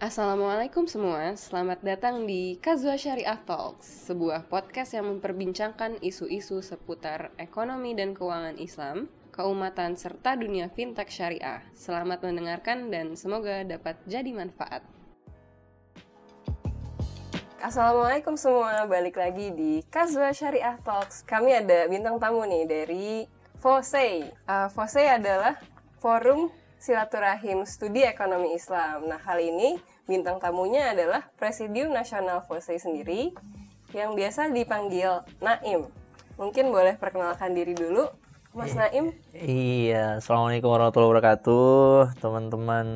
Assalamualaikum 0.00 0.88
semua, 0.88 1.36
selamat 1.36 1.84
datang 1.84 2.24
di 2.24 2.56
Kazua 2.56 2.96
Syariah 2.96 3.36
Talks, 3.44 4.08
sebuah 4.08 4.48
podcast 4.48 4.96
yang 4.96 5.04
memperbincangkan 5.12 6.00
isu-isu 6.00 6.64
seputar 6.64 7.36
ekonomi 7.36 7.92
dan 7.92 8.16
keuangan 8.16 8.56
Islam, 8.56 9.12
keumatan, 9.28 10.00
serta 10.00 10.40
dunia 10.40 10.72
fintech 10.72 11.12
syariah. 11.12 11.60
Selamat 11.76 12.24
mendengarkan 12.24 12.88
dan 12.88 13.12
semoga 13.12 13.60
dapat 13.60 14.00
jadi 14.08 14.32
manfaat. 14.32 14.80
Assalamualaikum 17.60 18.40
semua, 18.40 18.88
balik 18.88 19.20
lagi 19.20 19.52
di 19.52 19.84
Kazua 19.92 20.32
Syariah 20.32 20.80
Talks. 20.80 21.28
Kami 21.28 21.52
ada 21.52 21.84
bintang 21.92 22.16
tamu 22.16 22.48
nih 22.48 22.64
dari 22.64 23.28
FOSEI. 23.60 24.32
Uh, 24.48 24.72
FOSEI 24.72 25.20
adalah 25.20 25.60
Forum 26.00 26.48
Silaturahim 26.80 27.68
Studi 27.68 28.00
Ekonomi 28.08 28.56
Islam. 28.56 29.04
Nah, 29.04 29.20
kali 29.20 29.52
ini 29.52 29.89
bintang 30.10 30.42
tamunya 30.42 30.90
adalah 30.90 31.30
Presidium 31.38 31.94
Nasional 31.94 32.42
FOSEI 32.42 32.82
sendiri 32.82 33.30
yang 33.94 34.18
biasa 34.18 34.50
dipanggil 34.50 35.22
Naim. 35.38 35.86
Mungkin 36.34 36.74
boleh 36.74 36.98
perkenalkan 36.98 37.54
diri 37.54 37.78
dulu, 37.78 38.10
Mas 38.50 38.74
Naim. 38.74 39.14
Iya, 39.30 40.18
Assalamualaikum 40.18 40.66
warahmatullahi 40.66 41.14
wabarakatuh, 41.14 42.18
teman-teman 42.18 42.86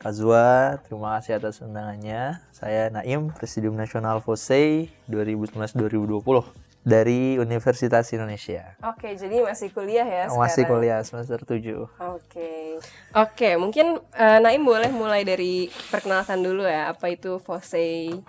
Kazua. 0.00 0.80
Terima 0.88 1.20
kasih 1.20 1.36
atas 1.36 1.60
undangannya. 1.60 2.40
Saya 2.56 2.88
Naim, 2.88 3.28
Presidium 3.36 3.76
Nasional 3.76 4.24
FOSEI 4.24 4.88
2019-2020 5.12 6.65
dari 6.86 7.34
Universitas 7.34 8.06
Indonesia. 8.14 8.78
Oke, 8.78 9.18
jadi 9.18 9.42
masih 9.42 9.74
kuliah 9.74 10.06
ya 10.06 10.30
sekarang? 10.30 10.38
Masih 10.38 10.62
kuliah 10.70 11.02
semester 11.02 11.42
7. 11.42 11.82
Oke. 12.14 12.78
Oke, 13.10 13.48
mungkin 13.58 13.98
uh, 14.14 14.38
Naim 14.38 14.62
boleh 14.62 14.94
mulai 14.94 15.26
dari 15.26 15.66
perkenalkan 15.90 16.38
dulu 16.38 16.62
ya, 16.62 16.94
apa 16.94 17.10
itu 17.10 17.42
FOSEI? 17.42 18.22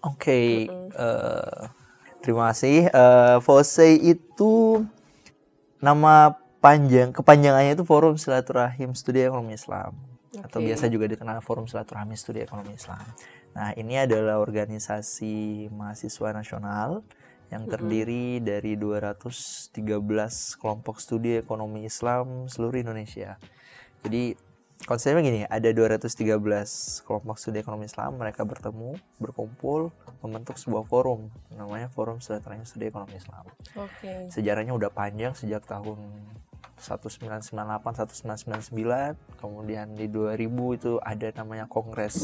Oke, 0.00 0.64
mm 0.64 0.72
-hmm. 0.72 0.88
uh, 0.96 1.68
terima 2.24 2.48
kasih. 2.48 2.88
Uh, 2.88 3.36
FOSEI 3.44 4.00
itu 4.00 4.88
nama 5.76 6.40
panjang, 6.64 7.12
kepanjangannya 7.12 7.76
itu 7.76 7.84
Forum 7.84 8.16
Silaturahim 8.16 8.96
Studi 8.96 9.28
Ekonomi 9.28 9.60
Islam. 9.60 9.92
Okay. 10.32 10.40
Atau 10.40 10.64
biasa 10.64 10.88
juga 10.88 11.04
dikenal 11.04 11.44
Forum 11.44 11.68
Silaturahmi 11.68 12.16
Studi 12.16 12.40
Ekonomi 12.40 12.72
Islam. 12.80 13.04
Nah, 13.52 13.76
ini 13.76 14.00
adalah 14.00 14.40
organisasi 14.40 15.68
mahasiswa 15.68 16.32
nasional 16.32 17.04
yang 17.52 17.68
terdiri 17.68 18.40
mm-hmm. 18.40 18.48
dari 18.48 18.72
213 18.80 19.76
kelompok 20.56 20.96
studi 21.04 21.36
ekonomi 21.36 21.84
Islam 21.84 22.48
seluruh 22.48 22.80
Indonesia. 22.80 23.36
Jadi 24.00 24.34
konsepnya 24.88 25.22
gini, 25.22 25.40
ada 25.44 25.68
213 25.68 26.40
kelompok 27.04 27.36
studi 27.36 27.60
ekonomi 27.60 27.86
Islam, 27.86 28.16
mereka 28.16 28.42
bertemu, 28.42 28.96
berkumpul, 29.20 29.92
membentuk 30.24 30.56
sebuah 30.56 30.88
forum, 30.88 31.30
namanya 31.54 31.92
Forum 31.92 32.18
Silaturahmi 32.18 32.66
Studi 32.66 32.90
Ekonomi 32.90 33.20
Islam. 33.20 33.44
Oke. 33.78 34.02
Okay. 34.02 34.20
Sejarahnya 34.32 34.74
udah 34.74 34.90
panjang 34.90 35.36
sejak 35.36 35.62
tahun 35.68 36.02
1998, 36.82 37.54
1999, 37.54 39.38
kemudian 39.38 39.86
di 39.94 40.10
2000 40.10 40.78
itu 40.78 40.92
ada 40.98 41.28
namanya 41.38 41.70
Kongres 41.70 42.16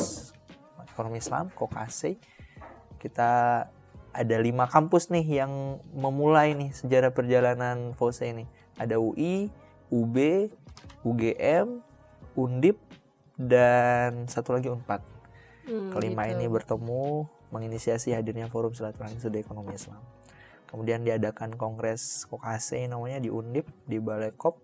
Ekonomi 0.83 1.23
Islam, 1.23 1.55
KOKASE. 1.55 2.19
Kita 2.98 3.63
ada 4.12 4.37
lima 4.41 4.67
kampus 4.67 5.12
nih 5.12 5.45
yang 5.45 5.83
memulai 5.92 6.56
nih 6.56 6.73
sejarah 6.73 7.12
perjalanan 7.12 7.92
FOSE 7.95 8.33
ini. 8.33 8.45
Ada 8.81 8.97
UI, 8.97 9.53
UB, 9.92 10.17
UGM, 11.05 11.83
Undip, 12.39 12.79
dan 13.39 14.27
satu 14.27 14.56
lagi 14.56 14.73
Unpad. 14.73 15.03
Hmm, 15.69 15.92
Kelima 15.92 16.27
gitu. 16.27 16.34
ini 16.41 16.47
bertemu 16.48 17.29
menginisiasi 17.53 18.17
hadirnya 18.17 18.48
Forum 18.48 18.73
Silaturahmi 18.73 19.20
Studi 19.20 19.41
Ekonomi 19.41 19.77
Islam. 19.77 20.01
Kemudian 20.69 21.01
diadakan 21.01 21.56
kongres 21.56 22.29
Kokase 22.29 22.85
namanya 22.89 23.20
di 23.20 23.33
Undip 23.33 23.64
di 23.89 23.96
Balai 24.01 24.36
Kop 24.36 24.61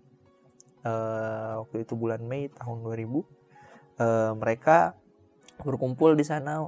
uh, 0.85 1.65
waktu 1.65 1.85
itu 1.89 1.97
bulan 1.97 2.21
Mei 2.25 2.53
tahun 2.53 2.85
2000. 2.85 2.85
Uh, 2.85 3.23
eh, 3.95 4.33
mereka 4.35 4.99
berkumpul 5.63 6.19
di 6.19 6.27
sana 6.27 6.67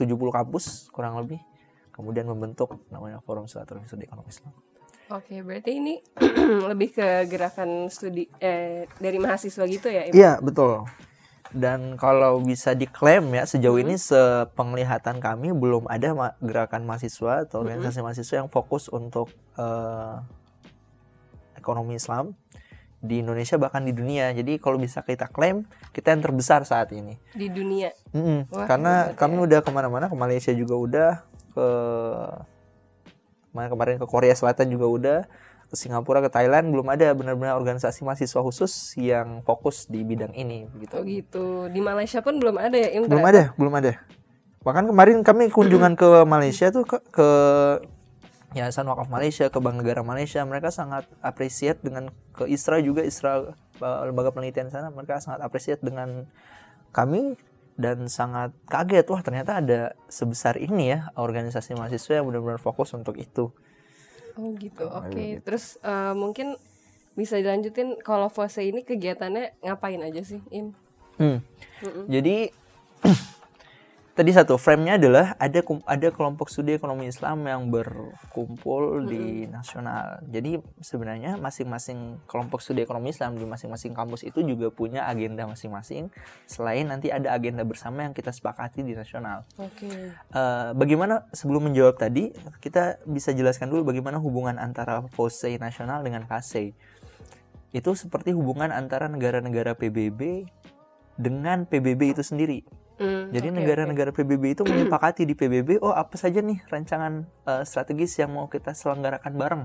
70 0.00 0.16
kampus 0.32 0.88
kurang 0.88 1.20
lebih 1.20 1.38
kemudian 2.00 2.24
membentuk 2.24 2.80
namanya 2.88 3.20
Forum 3.20 3.44
Silaturahmi 3.44 3.84
Studi 3.84 4.08
Ekonomi 4.08 4.32
Islam. 4.32 4.52
Oke, 5.10 5.42
berarti 5.42 5.70
ini 5.76 5.98
lebih 6.70 6.94
ke 6.94 7.26
gerakan 7.26 7.90
studi 7.90 8.30
eh, 8.38 8.86
dari 9.02 9.18
mahasiswa 9.18 9.64
gitu 9.66 9.90
ya? 9.90 10.06
Iya, 10.08 10.32
betul. 10.38 10.86
Dan 11.50 11.98
kalau 11.98 12.38
bisa 12.38 12.78
diklaim 12.78 13.26
ya 13.34 13.42
sejauh 13.42 13.74
hmm. 13.74 13.84
ini 13.90 13.94
sepenglihatan 13.98 15.18
kami 15.18 15.50
belum 15.50 15.90
ada 15.90 16.14
ma 16.14 16.28
gerakan 16.38 16.86
mahasiswa 16.86 17.42
atau 17.42 17.66
organisasi 17.66 17.98
hmm. 17.98 18.06
mahasiswa 18.06 18.36
yang 18.38 18.50
fokus 18.54 18.86
untuk 18.86 19.34
uh, 19.58 20.22
ekonomi 21.58 21.98
Islam 21.98 22.38
di 23.02 23.18
Indonesia 23.18 23.58
bahkan 23.58 23.82
di 23.82 23.90
dunia. 23.90 24.30
Jadi 24.30 24.62
kalau 24.62 24.78
bisa 24.78 25.02
kita 25.02 25.26
klaim 25.26 25.66
kita 25.90 26.14
yang 26.14 26.22
terbesar 26.22 26.62
saat 26.62 26.94
ini 26.94 27.18
di 27.34 27.50
dunia. 27.50 27.90
Mm 28.14 28.22
-hmm. 28.22 28.40
Wah, 28.54 28.66
Karena 28.70 28.94
kami 29.18 29.42
ya. 29.42 29.44
udah 29.50 29.60
ke 29.66 29.70
mana-mana 29.74 30.06
ke 30.06 30.14
Malaysia 30.14 30.54
juga 30.54 30.78
udah, 30.78 31.10
ke 31.60 31.70
mana 33.52 33.68
kemarin 33.68 34.00
ke 34.00 34.06
Korea 34.08 34.32
Selatan 34.32 34.72
juga 34.72 34.86
udah 34.88 35.18
ke 35.70 35.74
Singapura 35.78 36.18
ke 36.18 36.30
Thailand 36.32 36.72
belum 36.74 36.88
ada 36.90 37.14
benar-benar 37.14 37.54
organisasi 37.54 38.02
mahasiswa 38.02 38.40
khusus 38.42 38.72
yang 38.98 39.44
fokus 39.46 39.86
di 39.86 40.02
bidang 40.02 40.34
ini 40.34 40.66
begitu. 40.66 40.94
Oh 40.98 41.04
gitu. 41.06 41.46
Di 41.70 41.78
Malaysia 41.78 42.18
pun 42.24 42.42
belum 42.42 42.58
ada 42.58 42.74
ya 42.74 42.98
Belum 43.06 43.22
ada, 43.22 43.54
belum 43.54 43.74
ada. 43.78 43.92
Bahkan 44.66 44.90
kemarin 44.90 45.22
kami 45.22 45.46
kunjungan 45.52 45.94
ke 45.94 46.26
Malaysia 46.26 46.74
tuh 46.74 46.82
ke, 46.84 46.98
ke 47.14 47.28
Yayasan 48.50 48.82
Wakaf 48.90 49.06
Malaysia, 49.06 49.46
ke 49.46 49.58
Bank 49.62 49.78
Negara 49.78 50.02
Malaysia, 50.02 50.42
mereka 50.42 50.74
sangat 50.74 51.06
appreciate 51.22 51.78
dengan 51.86 52.10
ke 52.34 52.50
ISRA 52.50 52.82
juga 52.82 53.06
ISRA 53.06 53.54
lembaga 54.10 54.34
penelitian 54.34 54.74
sana, 54.74 54.90
mereka 54.90 55.22
sangat 55.22 55.46
appreciate 55.46 55.78
dengan 55.78 56.26
kami 56.90 57.38
dan 57.80 58.06
sangat 58.12 58.52
kaget 58.68 59.08
wah 59.08 59.24
ternyata 59.24 59.58
ada 59.58 59.96
sebesar 60.12 60.60
ini 60.60 60.92
ya 60.92 61.08
organisasi 61.16 61.74
mahasiswa 61.74 62.20
yang 62.20 62.28
benar-benar 62.28 62.60
fokus 62.60 62.92
untuk 62.92 63.16
itu. 63.16 63.48
Oh 64.36 64.52
gitu, 64.60 64.84
oke. 64.86 65.10
Okay. 65.10 65.40
Gitu. 65.40 65.42
Terus 65.48 65.80
uh, 65.82 66.12
mungkin 66.12 66.60
bisa 67.18 67.40
dilanjutin 67.40 67.98
kalau 68.04 68.28
fase 68.30 68.62
ini 68.62 68.86
kegiatannya 68.86 69.64
ngapain 69.64 70.00
aja 70.04 70.22
sih, 70.22 70.40
Im? 70.52 70.76
Hmm. 71.18 71.40
Mm 71.80 71.90
-mm. 71.90 72.04
Jadi 72.08 72.36
tadi 74.14 74.30
satu 74.34 74.58
frame-nya 74.58 74.98
adalah 74.98 75.26
ada 75.38 75.60
ada 75.86 76.08
kelompok 76.10 76.50
studi 76.50 76.74
ekonomi 76.74 77.06
Islam 77.06 77.46
yang 77.46 77.70
berkumpul 77.70 79.00
hmm. 79.00 79.06
di 79.06 79.24
nasional. 79.46 80.20
Jadi 80.26 80.58
sebenarnya 80.82 81.38
masing-masing 81.38 82.20
kelompok 82.26 82.60
studi 82.60 82.82
ekonomi 82.82 83.14
Islam 83.14 83.38
di 83.38 83.46
masing-masing 83.46 83.94
kampus 83.94 84.26
itu 84.26 84.42
juga 84.42 84.68
punya 84.74 85.06
agenda 85.06 85.46
masing-masing. 85.46 86.10
Selain 86.44 86.84
nanti 86.84 87.08
ada 87.08 87.30
agenda 87.32 87.62
bersama 87.62 88.04
yang 88.04 88.14
kita 88.14 88.34
sepakati 88.34 88.82
di 88.82 88.98
nasional. 88.98 89.46
Oke. 89.56 89.86
Okay. 89.86 90.12
Uh, 90.34 90.38
eh, 90.38 90.70
bagaimana 90.74 91.30
sebelum 91.30 91.70
menjawab 91.70 91.96
tadi 91.96 92.34
kita 92.58 93.00
bisa 93.06 93.30
jelaskan 93.30 93.70
dulu 93.70 93.94
bagaimana 93.94 94.18
hubungan 94.18 94.58
antara 94.58 95.06
FOSE 95.14 95.56
nasional 95.56 96.02
dengan 96.02 96.26
KASE. 96.26 96.74
Itu 97.70 97.94
seperti 97.94 98.34
hubungan 98.34 98.74
antara 98.74 99.06
negara-negara 99.06 99.78
PBB 99.78 100.50
dengan 101.14 101.68
PBB 101.68 102.18
itu 102.18 102.24
sendiri. 102.26 102.79
Hmm, 103.00 103.32
Jadi 103.32 103.48
negara-negara 103.48 104.12
okay, 104.12 104.28
PBB 104.28 104.60
itu 104.60 104.62
menyepakati 104.68 105.24
di 105.24 105.32
PBB, 105.32 105.80
oh 105.80 105.96
apa 105.96 106.20
saja 106.20 106.44
nih 106.44 106.60
rancangan 106.68 107.24
uh, 107.48 107.64
strategis 107.64 108.20
yang 108.20 108.36
mau 108.36 108.44
kita 108.52 108.76
selenggarakan 108.76 109.32
bareng 109.40 109.62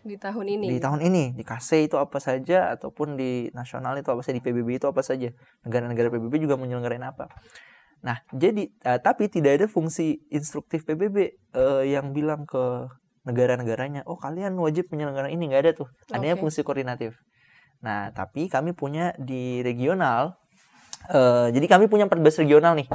di 0.00 0.16
tahun 0.18 0.46
ini. 0.58 0.66
Di 0.72 0.80
tahun 0.80 1.00
ini, 1.04 1.24
di 1.36 1.44
KASE 1.44 1.84
itu 1.84 2.00
apa 2.00 2.18
saja 2.18 2.74
ataupun 2.74 3.14
di 3.14 3.52
nasional 3.54 3.94
itu 4.00 4.08
apa 4.10 4.24
saja, 4.24 4.34
di 4.40 4.44
PBB 4.44 4.82
itu 4.82 4.86
apa 4.88 5.04
saja. 5.04 5.30
Negara-negara 5.62 6.08
PBB 6.08 6.42
juga 6.42 6.56
menyelenggarain 6.58 7.04
apa. 7.04 7.30
Nah, 8.02 8.18
jadi 8.34 8.66
uh, 8.82 8.98
tapi 8.98 9.30
tidak 9.30 9.62
ada 9.62 9.66
fungsi 9.70 10.26
instruktif 10.32 10.82
PBB 10.82 11.38
uh, 11.54 11.86
eh, 11.86 11.94
yang 11.94 12.10
bilang 12.10 12.48
ke 12.48 12.90
negara-negaranya, 13.22 14.02
oh 14.10 14.18
kalian 14.18 14.58
wajib 14.58 14.90
menyelenggarakan 14.90 15.30
ini 15.30 15.54
nggak 15.54 15.62
ada 15.62 15.72
tuh. 15.84 15.88
Adanya 16.10 16.34
okay. 16.34 16.42
fungsi 16.42 16.60
koordinatif. 16.66 17.14
Nah, 17.78 18.10
tapi 18.10 18.50
kami 18.50 18.74
punya 18.74 19.14
di 19.14 19.62
regional 19.62 20.41
Uh, 21.10 21.50
jadi 21.50 21.66
kami 21.66 21.90
punya 21.90 22.06
14 22.06 22.46
regional 22.46 22.78
nih 22.78 22.86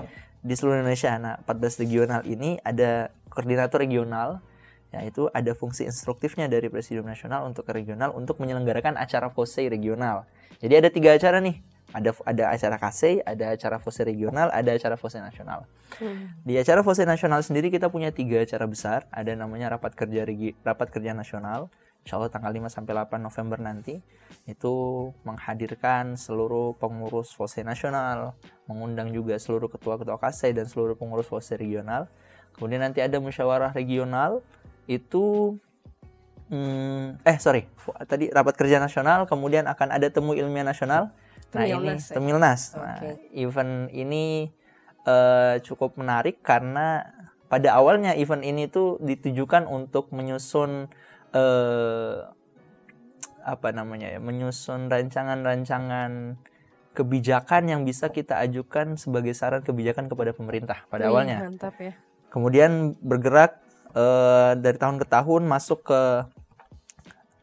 di 0.44 0.54
seluruh 0.56 0.80
Indonesia. 0.80 1.12
Nah, 1.20 1.36
14 1.44 1.84
regional 1.84 2.22
ini 2.24 2.56
ada 2.64 3.12
koordinator 3.28 3.84
regional, 3.84 4.40
yaitu 4.96 5.28
ada 5.36 5.52
fungsi 5.52 5.84
instruktifnya 5.84 6.48
dari 6.48 6.72
Presidium 6.72 7.06
Nasional 7.06 7.44
untuk 7.44 7.68
ke 7.68 7.76
regional 7.76 8.16
untuk 8.16 8.40
menyelenggarakan 8.40 8.96
acara 8.96 9.28
FOSE 9.28 9.68
regional. 9.68 10.24
Jadi 10.64 10.74
ada 10.74 10.90
tiga 10.90 11.14
acara 11.14 11.44
nih. 11.44 11.60
Ada 11.88 12.12
ada 12.28 12.52
acara 12.52 12.76
KASE, 12.76 13.24
ada 13.24 13.56
acara 13.56 13.80
FOSE 13.80 14.04
regional, 14.04 14.52
ada 14.52 14.76
acara 14.76 15.00
FOSE 15.00 15.24
nasional. 15.24 15.64
Hmm. 16.04 16.36
Di 16.44 16.60
acara 16.60 16.84
FOSE 16.84 17.08
nasional 17.08 17.40
sendiri 17.48 17.72
kita 17.72 17.88
punya 17.88 18.12
tiga 18.12 18.44
acara 18.44 18.68
besar. 18.68 19.08
Ada 19.08 19.40
namanya 19.40 19.72
rapat 19.72 19.96
kerja 19.96 20.28
regi, 20.28 20.52
rapat 20.68 20.92
kerja 20.92 21.16
nasional, 21.16 21.72
insya 22.08 22.16
Allah 22.16 22.32
tanggal 22.32 22.56
5 22.56 22.72
sampai 22.72 22.96
8 22.96 23.20
November 23.20 23.60
nanti 23.60 24.00
itu 24.48 24.74
menghadirkan 25.28 26.16
seluruh 26.16 26.80
pengurus 26.80 27.36
FOSE 27.36 27.68
nasional, 27.68 28.32
mengundang 28.64 29.12
juga 29.12 29.36
seluruh 29.36 29.68
ketua-ketua 29.68 30.16
KASE 30.16 30.56
dan 30.56 30.72
seluruh 30.72 30.96
pengurus 30.96 31.28
FOSE 31.28 31.60
regional. 31.60 32.08
Kemudian 32.56 32.80
nanti 32.80 33.04
ada 33.04 33.20
musyawarah 33.20 33.76
regional 33.76 34.40
itu 34.88 35.60
hmm, 36.48 37.20
eh 37.28 37.38
sorry 37.44 37.68
tadi 38.08 38.32
rapat 38.32 38.56
kerja 38.56 38.80
nasional, 38.80 39.28
kemudian 39.28 39.68
akan 39.68 39.92
ada 39.92 40.08
temu 40.08 40.32
ilmiah 40.32 40.64
nasional. 40.64 41.12
Nah 41.52 41.68
ini 41.68 42.00
ya? 42.00 42.16
Temilnas. 42.16 42.72
Nah, 42.80 43.20
event 43.36 43.92
ini 43.92 44.48
uh, 45.04 45.60
cukup 45.60 46.00
menarik 46.00 46.40
karena 46.40 47.04
pada 47.52 47.76
awalnya 47.76 48.16
event 48.16 48.44
ini 48.48 48.72
tuh 48.72 48.96
ditujukan 49.04 49.68
untuk 49.68 50.12
menyusun 50.16 50.88
uh, 51.34 52.30
apa 53.48 53.72
namanya 53.72 54.12
ya 54.12 54.20
menyusun 54.20 54.92
rancangan-rancangan 54.92 56.36
kebijakan 56.92 57.64
yang 57.70 57.82
bisa 57.88 58.10
kita 58.12 58.42
ajukan 58.44 59.00
sebagai 59.00 59.32
saran 59.38 59.64
kebijakan 59.64 60.12
kepada 60.12 60.34
pemerintah 60.34 60.84
pada 60.92 61.08
Wih, 61.08 61.12
awalnya. 61.14 61.48
Mantap 61.48 61.78
ya. 61.80 61.94
Kemudian 62.28 62.98
bergerak 63.00 63.62
uh, 63.96 64.58
dari 64.58 64.76
tahun 64.76 64.98
ke 65.00 65.06
tahun 65.08 65.48
masuk 65.48 65.86
ke 65.88 66.02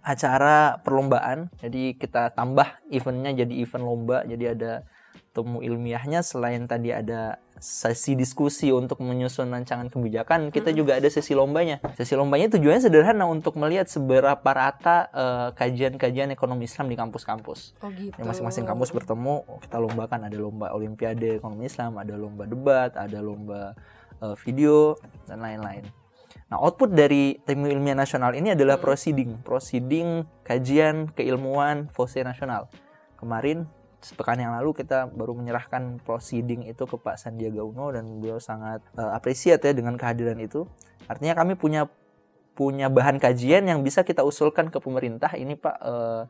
acara 0.05 0.83
perlombaan. 0.85 1.49
Jadi 1.63 1.97
kita 1.97 2.37
tambah 2.37 2.77
eventnya 2.93 3.33
jadi 3.33 3.55
event 3.65 3.85
lomba. 3.87 4.27
Jadi 4.29 4.45
ada 4.53 4.85
temu 5.33 5.65
ilmiahnya 5.65 6.21
selain 6.21 6.69
tadi 6.69 6.93
ada 6.93 7.41
sesi 7.65 8.13
diskusi 8.13 8.69
untuk 8.69 9.01
menyusun 9.01 9.49
rancangan 9.49 9.89
kebijakan, 9.89 10.53
kita 10.53 10.69
hmm. 10.69 10.77
juga 10.77 10.93
ada 11.01 11.09
sesi 11.09 11.33
lombanya. 11.33 11.81
Sesi 11.97 12.13
lombanya 12.13 12.53
tujuannya 12.53 12.85
sederhana 12.85 13.25
untuk 13.25 13.57
melihat 13.57 13.89
seberapa 13.89 14.45
rata 14.45 15.09
uh, 15.09 15.49
kajian-kajian 15.57 16.29
ekonomi 16.29 16.69
Islam 16.69 16.93
di 16.93 16.97
kampus-kampus. 17.01 17.73
Oh 17.81 17.89
gitu. 17.89 18.21
Masing-masing 18.21 18.69
kampus 18.69 18.93
bertemu, 18.93 19.49
kita 19.65 19.81
lombakan 19.81 20.29
ada 20.29 20.37
lomba 20.37 20.77
olimpiade 20.77 21.41
ekonomi 21.41 21.65
Islam, 21.65 21.97
ada 21.97 22.13
lomba 22.21 22.45
debat, 22.45 22.93
ada 23.01 23.25
lomba 23.25 23.73
uh, 24.21 24.37
video 24.45 25.01
dan 25.25 25.41
lain-lain. 25.41 25.89
Nah, 26.53 26.61
output 26.61 26.93
dari 26.93 27.41
tim 27.49 27.65
ilmiah 27.65 27.97
nasional 27.97 28.37
ini 28.37 28.53
adalah 28.53 28.77
proceeding, 28.77 29.41
proceeding 29.41 30.29
kajian 30.45 31.09
keilmuan 31.17 31.89
FOSE 31.97 32.21
nasional. 32.21 32.69
Kemarin 33.17 33.65
sepekan 34.05 34.37
yang 34.37 34.53
lalu 34.53 34.77
kita 34.77 35.09
baru 35.09 35.33
menyerahkan 35.33 36.05
proceeding 36.05 36.69
itu 36.69 36.85
ke 36.85 36.97
Pak 37.01 37.17
Sandiaga 37.17 37.65
Uno 37.65 37.89
dan 37.89 38.21
beliau 38.21 38.37
sangat 38.37 38.85
uh, 39.01 39.17
apresiat 39.17 39.65
ya 39.65 39.73
dengan 39.73 39.97
kehadiran 39.97 40.37
itu. 40.37 40.69
Artinya 41.09 41.33
kami 41.33 41.57
punya 41.57 41.89
punya 42.55 42.87
bahan 42.87 43.19
kajian 43.19 43.67
yang 43.67 43.83
bisa 43.83 44.07
kita 44.07 44.23
usulkan 44.23 44.71
ke 44.71 44.79
pemerintah 44.79 45.33
ini 45.35 45.59
Pak 45.59 45.77
uh, 45.83 46.23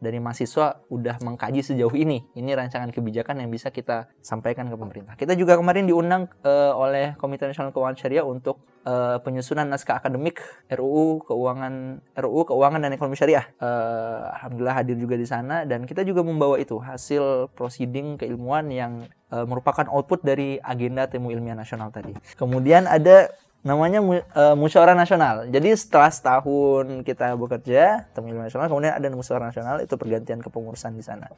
dari 0.00 0.16
mahasiswa 0.18 0.80
udah 0.88 1.20
mengkaji 1.20 1.60
sejauh 1.60 1.92
ini. 1.92 2.24
Ini 2.32 2.56
rancangan 2.56 2.88
kebijakan 2.90 3.44
yang 3.44 3.52
bisa 3.52 3.68
kita 3.68 4.08
sampaikan 4.24 4.66
ke 4.72 4.76
pemerintah. 4.80 5.14
Kita 5.14 5.36
juga 5.36 5.60
kemarin 5.60 5.86
diundang 5.86 6.26
uh, 6.42 6.72
oleh 6.74 7.14
Komite 7.20 7.44
Nasional 7.44 7.70
Keuangan 7.70 7.96
Syariah 8.00 8.24
untuk 8.24 8.64
uh, 8.88 9.20
penyusunan 9.20 9.68
naskah 9.68 10.00
akademik 10.00 10.40
RUU 10.72 11.20
Keuangan 11.28 12.00
RUU 12.16 12.42
Keuangan 12.48 12.80
dan 12.80 12.96
Ekonomi 12.96 13.20
Syariah. 13.20 13.44
Uh, 13.60 14.32
Alhamdulillah 14.40 14.76
hadir 14.80 14.96
juga 14.96 15.20
di 15.20 15.28
sana 15.28 15.68
dan 15.68 15.84
kita 15.84 16.00
juga 16.02 16.24
membawa 16.24 16.56
itu 16.56 16.80
hasil 16.80 17.52
proceeding 17.52 18.16
keilmuan 18.16 18.72
yang 18.72 19.04
uh, 19.30 19.44
merupakan 19.44 19.84
output 19.92 20.24
dari 20.24 20.56
agenda 20.64 21.06
temu 21.06 21.28
ilmiah 21.28 21.56
nasional 21.56 21.92
tadi. 21.92 22.16
Kemudian 22.40 22.88
ada 22.88 23.28
namanya 23.60 24.00
uh, 24.32 24.56
musyawarah 24.56 24.96
nasional. 24.96 25.44
Jadi 25.52 25.76
setelah 25.76 26.08
setahun 26.08 27.04
kita 27.04 27.36
bekerja 27.36 28.08
temu 28.16 28.32
nasional, 28.32 28.72
kemudian 28.72 28.96
ada 28.96 29.04
musyawarah 29.12 29.52
nasional 29.52 29.76
itu 29.84 29.94
pergantian 30.00 30.40
kepengurusan 30.40 30.96
di 30.96 31.04
sana. 31.04 31.28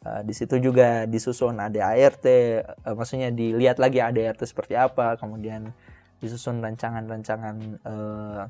Uh, 0.00 0.22
di 0.24 0.32
situ 0.32 0.56
juga 0.62 1.04
disusun 1.10 1.58
ADART, 1.58 2.24
uh, 2.24 2.94
maksudnya 2.94 3.34
dilihat 3.34 3.82
lagi 3.82 3.98
ADART 3.98 4.38
seperti 4.46 4.78
apa, 4.78 5.18
kemudian 5.18 5.74
disusun 6.22 6.62
rancangan-rancangan 6.62 7.56
uh, 7.82 8.42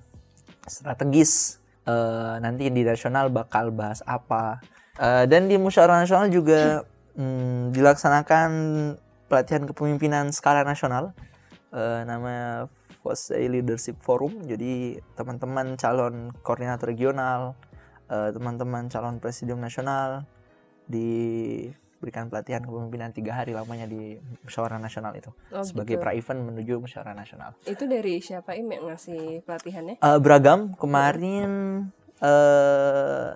strategis. 0.69 1.57
Uh, 1.89 2.37
nanti 2.45 2.69
di 2.69 2.85
nasional 2.85 3.33
bakal 3.33 3.73
bahas 3.73 4.05
apa. 4.05 4.61
Uh, 5.01 5.25
dan 5.25 5.49
di 5.49 5.57
musyawarah 5.57 6.05
nasional 6.05 6.29
juga 6.29 6.85
um, 7.17 7.73
dilaksanakan 7.73 8.51
pelatihan 9.27 9.65
kepemimpinan 9.65 10.29
skala 10.31 10.61
nasional. 10.63 11.17
Uh, 11.73 12.05
nama 12.05 12.67
was 13.03 13.33
a 13.33 13.45
leadership 13.49 13.99
forum. 14.01 14.45
Jadi 14.45 15.01
teman-teman 15.17 15.77
calon 15.77 16.35
koordinator 16.45 16.93
regional 16.93 17.57
eh, 18.11 18.31
teman-teman 18.35 18.91
calon 18.91 19.23
presidium 19.23 19.63
nasional 19.63 20.27
diberikan 20.91 22.27
pelatihan 22.27 22.67
kepemimpinan 22.67 23.15
tiga 23.15 23.39
hari 23.39 23.55
lamanya 23.55 23.87
di 23.87 24.19
musyawarah 24.43 24.83
nasional 24.83 25.15
itu. 25.15 25.31
Oh, 25.55 25.63
sebagai 25.63 25.97
gitu. 25.97 26.03
pra 26.03 26.13
event 26.13 26.43
menuju 26.43 26.83
musyawarah 26.83 27.15
nasional. 27.15 27.55
Itu 27.65 27.87
dari 27.87 28.19
siapa? 28.19 28.59
Im 28.59 28.69
yang 28.69 28.91
ngasih 28.91 29.47
pelatihannya? 29.47 30.03
Uh, 30.03 30.19
beragam. 30.19 30.75
Kemarin 30.75 31.51
uh, 32.19 33.31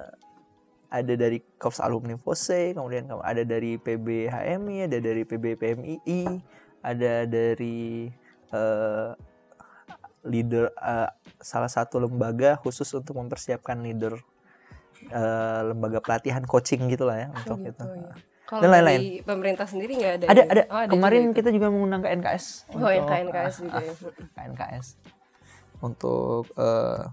ada 0.94 1.14
dari 1.18 1.42
Korps 1.58 1.82
Alumni 1.82 2.14
FOSE, 2.14 2.70
kemudian 2.70 3.10
ada 3.10 3.42
dari 3.42 3.74
PBHMI, 3.82 4.86
ada 4.86 4.98
dari 5.02 5.22
PBPMII, 5.26 6.22
ada 6.86 7.26
dari 7.26 8.06
uh, 8.54 9.10
leader 10.24 10.72
uh, 10.80 11.12
salah 11.38 11.68
satu 11.68 12.00
lembaga 12.00 12.56
khusus 12.60 12.88
untuk 12.96 13.20
mempersiapkan 13.20 13.78
leader 13.84 14.16
uh, 15.12 15.60
lembaga 15.70 16.00
pelatihan 16.00 16.42
coaching 16.44 16.88
gitulah 16.88 17.16
ya 17.16 17.28
untuk 17.30 17.60
oh, 17.60 17.64
gitu. 17.64 17.84
Ya. 17.84 18.12
Kalau 18.44 18.60
dan 18.60 18.70
lain-lain. 18.76 19.24
pemerintah 19.24 19.64
sendiri 19.64 19.96
nggak 19.96 20.14
ada? 20.20 20.26
Ada, 20.28 20.42
ada. 20.52 20.62
Oh, 20.68 20.80
ada 20.84 20.92
Kemarin 20.92 21.20
juga 21.32 21.36
kita 21.40 21.48
juga 21.48 21.66
mengundang 21.72 22.04
ke 22.04 22.08
NKS. 22.12 22.44
Oh, 22.68 22.76
untuk, 22.76 22.92
ya 22.92 23.02
KNKS 23.08 23.54
juga 23.64 23.78
ya. 23.80 23.92
KNKS 24.36 24.86
untuk 25.84 26.48
uh, 26.56 27.08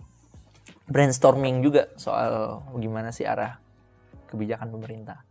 brainstorming 0.87 1.63
juga 1.63 1.91
soal 1.99 2.63
gimana 2.79 3.11
sih 3.11 3.27
arah 3.27 3.59
kebijakan 4.31 4.71
pemerintah 4.71 5.23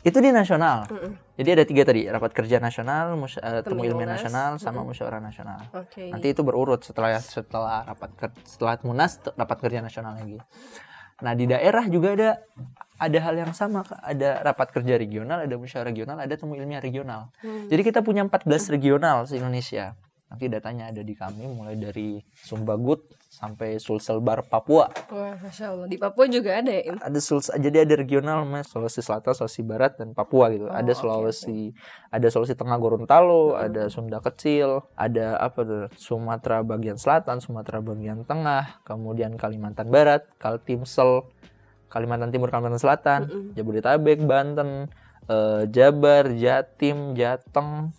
itu 0.00 0.18
di 0.20 0.30
nasional. 0.32 0.88
Mm 0.88 0.96
-mm. 0.96 1.12
Jadi 1.36 1.48
ada 1.52 1.64
tiga 1.68 1.82
tadi 1.84 2.00
rapat 2.08 2.32
kerja 2.32 2.56
nasional, 2.56 3.20
mus 3.20 3.36
uh, 3.36 3.60
temu 3.60 3.84
ilmiah 3.84 4.16
nasional, 4.16 4.56
sama 4.56 4.80
mm 4.80 4.80
-mm. 4.80 4.88
musyawarah 4.88 5.20
nasional. 5.20 5.60
Okay. 5.72 6.08
Nanti 6.08 6.32
itu 6.32 6.40
berurut 6.40 6.80
setelah 6.80 7.20
setelah 7.20 7.84
rapat 7.84 8.10
setelah 8.48 8.80
munas 8.80 9.20
rapat 9.36 9.58
kerja 9.60 9.84
nasional 9.84 10.16
lagi. 10.16 10.40
Nah 11.20 11.32
di 11.36 11.44
daerah 11.44 11.84
juga 11.88 12.16
ada 12.16 12.30
ada 13.00 13.18
hal 13.20 13.34
yang 13.36 13.52
sama, 13.52 13.84
ada 14.00 14.40
rapat 14.40 14.72
kerja 14.72 14.96
regional, 14.96 15.44
ada 15.44 15.56
musyawarah 15.56 15.88
regional, 15.92 16.16
ada 16.16 16.34
temu 16.36 16.56
ilmiah 16.56 16.80
regional. 16.80 17.28
Mm. 17.44 17.68
Jadi 17.68 17.82
kita 17.84 18.00
punya 18.00 18.24
14 18.24 18.72
regional 18.72 19.28
se 19.28 19.36
Indonesia. 19.36 19.96
Nanti 20.30 20.46
datanya 20.46 20.94
ada 20.94 21.02
di 21.02 21.10
kami 21.18 21.42
mulai 21.50 21.74
dari 21.74 22.22
Sumbagut 22.38 23.02
sampai 23.26 23.82
Sulsel 23.82 24.22
Bar 24.22 24.46
Papua. 24.46 24.86
Wah, 25.10 25.34
masya 25.42 25.74
Allah. 25.74 25.90
Di 25.90 25.98
Papua 25.98 26.30
juga 26.30 26.54
ada 26.54 26.70
ya? 26.70 26.94
Ada 27.02 27.18
Sulsel, 27.18 27.58
jadi 27.58 27.82
ada 27.82 27.98
regional 27.98 28.46
mas 28.46 28.70
Sulawesi 28.70 29.02
Selatan, 29.02 29.34
Sulawesi 29.34 29.66
Barat 29.66 29.98
dan 29.98 30.14
Papua 30.14 30.54
gitu. 30.54 30.70
Oh, 30.70 30.74
ada 30.74 30.92
Sulawesi, 30.94 31.74
okay, 31.74 31.74
okay. 31.74 32.14
ada 32.14 32.26
Sulawesi 32.30 32.54
Tengah 32.54 32.78
Gorontalo, 32.78 33.58
hmm. 33.58 33.58
ada 33.58 33.82
Sunda 33.90 34.22
Kecil, 34.22 34.86
ada 34.94 35.34
apa 35.42 35.60
tuh 35.66 35.84
Sumatera 35.98 36.62
bagian 36.62 36.94
selatan, 36.94 37.42
Sumatera 37.42 37.82
bagian 37.82 38.22
tengah, 38.22 38.86
kemudian 38.86 39.34
Kalimantan 39.34 39.90
Barat, 39.90 40.30
Kaltimsel, 40.38 41.26
Kalimantan 41.90 42.30
Timur, 42.30 42.54
Kalimantan 42.54 42.78
Selatan, 42.78 43.20
mm 43.26 43.30
-mm. 43.34 43.50
Jabodetabek, 43.58 44.18
Banten, 44.22 44.86
uh, 45.26 45.66
Jabar, 45.66 46.30
Jatim, 46.38 47.18
Jateng, 47.18 47.90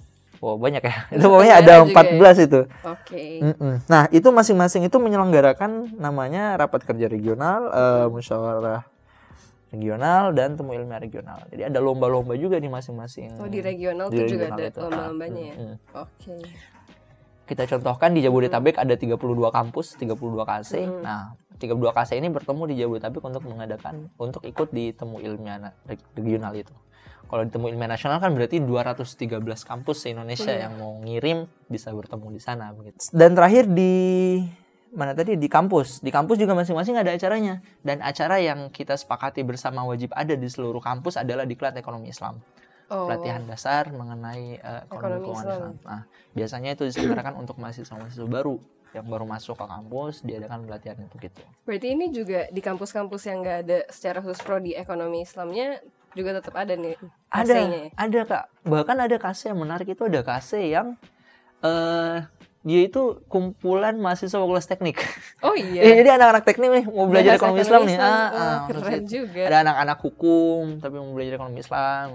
Wow 0.41 0.57
banyak 0.57 0.81
ya. 0.81 0.95
Itu 1.13 1.29
pokoknya 1.29 1.55
ada 1.61 1.73
14 1.85 1.93
ya? 1.93 2.31
itu. 2.49 2.61
Oke. 2.81 3.45
Okay. 3.45 3.79
Nah 3.85 4.09
itu 4.09 4.25
masing-masing 4.33 4.81
itu 4.89 4.97
menyelenggarakan 4.97 6.01
namanya 6.01 6.57
rapat 6.57 6.81
kerja 6.81 7.05
regional, 7.05 7.69
uh, 7.69 8.05
musyawarah 8.09 8.81
regional 9.71 10.33
dan 10.33 10.57
temu 10.57 10.73
ilmiah 10.73 10.97
regional. 10.97 11.39
Jadi 11.47 11.61
ada 11.69 11.79
lomba-lomba 11.79 12.33
juga 12.35 12.57
di 12.57 12.67
masing-masing. 12.67 13.37
Oh 13.37 13.47
di 13.47 13.61
regional 13.61 14.09
di 14.09 14.17
tuh 14.17 14.25
juga 14.33 14.45
ada 14.49 14.67
lomba-lombanya 14.81 15.41
ya. 15.45 15.55
Hmm. 15.55 15.75
Oke. 15.95 16.09
Okay. 16.19 16.41
Kita 17.45 17.63
contohkan 17.77 18.09
di 18.17 18.25
Jabodetabek 18.25 18.81
hmm. 18.81 18.83
ada 18.83 18.95
32 18.97 19.21
kampus, 19.53 19.93
32 20.01 20.17
KC. 20.41 20.73
Hmm. 20.87 21.03
Nah, 21.05 21.21
32 21.61 21.77
KC 21.93 22.17
ini 22.17 22.33
bertemu 22.33 22.63
di 22.65 22.75
Jabodetabek 22.81 23.21
untuk 23.21 23.43
mengadakan 23.45 24.09
untuk 24.17 24.41
ikut 24.41 24.73
di 24.73 24.91
temu 24.91 25.21
ilmiah 25.21 25.71
regional 26.17 26.57
itu. 26.57 26.73
Kalau 27.31 27.47
ditemu 27.47 27.71
ilmiah 27.71 27.95
nasional 27.95 28.19
kan 28.19 28.35
berarti 28.35 28.59
213 28.59 29.39
kampus 29.63 30.03
se 30.03 30.11
Indonesia 30.11 30.51
hmm. 30.51 30.63
yang 30.67 30.73
mau 30.75 30.99
ngirim 30.99 31.47
bisa 31.71 31.87
bertemu 31.95 32.27
di 32.27 32.41
sana 32.43 32.75
begitu. 32.75 32.99
Dan 33.15 33.39
terakhir 33.39 33.71
di 33.71 33.95
mana 34.91 35.15
tadi 35.15 35.39
di 35.39 35.47
kampus. 35.47 36.03
Di 36.03 36.11
kampus 36.11 36.35
juga 36.35 36.51
masing-masing 36.59 36.99
ada 36.99 37.15
acaranya 37.15 37.63
dan 37.87 38.03
acara 38.03 38.35
yang 38.43 38.67
kita 38.67 38.99
sepakati 38.99 39.47
bersama 39.47 39.87
wajib 39.87 40.11
ada 40.11 40.35
di 40.35 40.47
seluruh 40.51 40.83
kampus 40.83 41.15
adalah 41.15 41.47
diklat 41.47 41.71
ekonomi 41.79 42.11
Islam. 42.11 42.43
Oh. 42.91 43.07
pelatihan 43.07 43.47
dasar 43.47 43.87
mengenai 43.87 44.59
uh, 44.59 44.83
ekonomi 44.91 45.23
Ekonomi 45.23 45.23
keuangan 45.23 45.47
Islam. 45.47 45.71
Islam. 45.71 45.87
Nah, 45.87 46.01
biasanya 46.35 46.69
itu 46.75 46.83
diselenggarakan 46.91 47.33
untuk 47.39 47.55
mahasiswa-mahasiswa 47.55 48.27
baru 48.27 48.59
yang 48.91 49.07
baru 49.07 49.23
masuk 49.23 49.55
ke 49.55 49.65
kampus 49.71 50.13
diadakan 50.27 50.67
pelatihan 50.67 50.99
itu 50.99 51.15
gitu. 51.23 51.41
Berarti 51.63 51.87
ini 51.87 52.11
juga 52.11 52.51
di 52.51 52.59
kampus-kampus 52.59 53.21
yang 53.31 53.39
nggak 53.39 53.57
ada 53.63 53.79
secara 53.87 54.19
khusus 54.19 54.43
prodi 54.43 54.75
ekonomi 54.75 55.23
Islamnya 55.23 55.79
juga 56.11 56.29
tetap 56.39 56.53
ada 56.59 56.73
nih 56.75 56.95
Ada, 57.31 57.53
ya? 57.55 57.87
ada 57.95 58.19
kak. 58.27 58.43
Bahkan 58.67 58.97
ada 58.99 59.17
kase 59.17 59.49
yang 59.51 59.59
menarik 59.59 59.87
itu 59.87 60.03
ada 60.05 60.21
kase 60.21 60.59
yang 60.71 60.99
eh 61.63 62.27
dia 62.61 62.85
itu 62.85 63.25
kumpulan 63.25 63.97
mahasiswa 63.97 64.37
fakultas 64.37 64.69
teknik. 64.69 65.01
Oh 65.41 65.57
iya. 65.57 65.97
jadi 65.97 66.21
anak-anak 66.21 66.45
teknik 66.45 66.69
nih 66.69 66.85
mau 66.85 67.09
belajar 67.09 67.33
ekonomi 67.41 67.65
Islam 67.65 67.81
nih. 67.89 67.97
Islam. 67.97 68.13
Ah, 68.13 68.21
Wah, 68.21 68.37
ah, 68.37 68.57
keren 68.69 68.77
maksudnya 68.77 69.01
juga. 69.09 69.41
Ada 69.49 69.57
anak-anak 69.65 69.97
hukum 70.05 70.63
tapi 70.77 70.95
mau 71.01 71.13
belajar 71.17 71.33
ekonomi 71.41 71.59
Islam. 71.65 72.07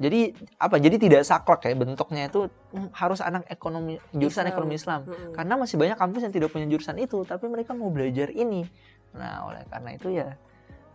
Jadi 0.00 0.20
apa? 0.56 0.76
Jadi 0.80 0.96
tidak 0.96 1.22
saklek 1.28 1.68
ya 1.68 1.76
bentuknya 1.76 2.32
itu 2.32 2.48
hmm, 2.48 2.96
harus 2.96 3.20
anak 3.20 3.44
ekonomi 3.52 4.00
jurusan 4.16 4.48
Islam. 4.48 4.52
ekonomi 4.56 4.74
Islam. 4.80 5.00
Mm-mm. 5.04 5.32
Karena 5.36 5.54
masih 5.60 5.76
banyak 5.76 5.96
kampus 6.00 6.20
yang 6.24 6.32
tidak 6.32 6.48
punya 6.48 6.64
jurusan 6.64 6.96
itu, 6.96 7.18
tapi 7.28 7.44
mereka 7.52 7.76
mau 7.76 7.92
belajar 7.92 8.32
ini. 8.32 8.64
Nah, 9.12 9.52
oleh 9.52 9.68
karena 9.68 9.90
itu 9.92 10.08
ya 10.16 10.40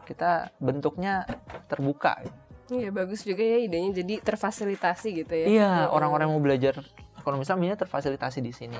kita 0.08 0.56
bentuknya 0.64 1.28
terbuka. 1.68 2.24
Iya 2.68 2.92
bagus 2.92 3.24
juga 3.24 3.44
ya 3.44 3.60
idenya 3.60 4.04
jadi 4.04 4.24
terfasilitasi 4.24 5.24
gitu 5.24 5.34
ya. 5.36 5.48
Iya, 5.48 5.72
orang-orang 5.92 6.28
yang 6.28 6.36
mau 6.36 6.44
belajar 6.44 6.76
ekonomi 7.16 7.44
Islam 7.44 7.64
ini 7.64 7.76
terfasilitasi 7.76 8.40
di 8.40 8.52
sini. 8.56 8.80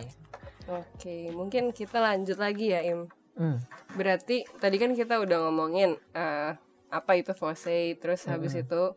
Oke, 0.68 1.32
mungkin 1.32 1.72
kita 1.72 2.00
lanjut 2.04 2.36
lagi 2.36 2.76
ya 2.76 2.84
Im. 2.84 3.08
Hmm. 3.40 3.60
Berarti 3.96 4.44
tadi 4.60 4.76
kan 4.76 4.92
kita 4.92 5.20
udah 5.24 5.48
ngomongin 5.48 5.96
eh, 6.12 6.52
apa 6.92 7.12
itu 7.16 7.32
FOSE, 7.32 7.96
terus 8.00 8.28
habis 8.28 8.56
itu 8.56 8.96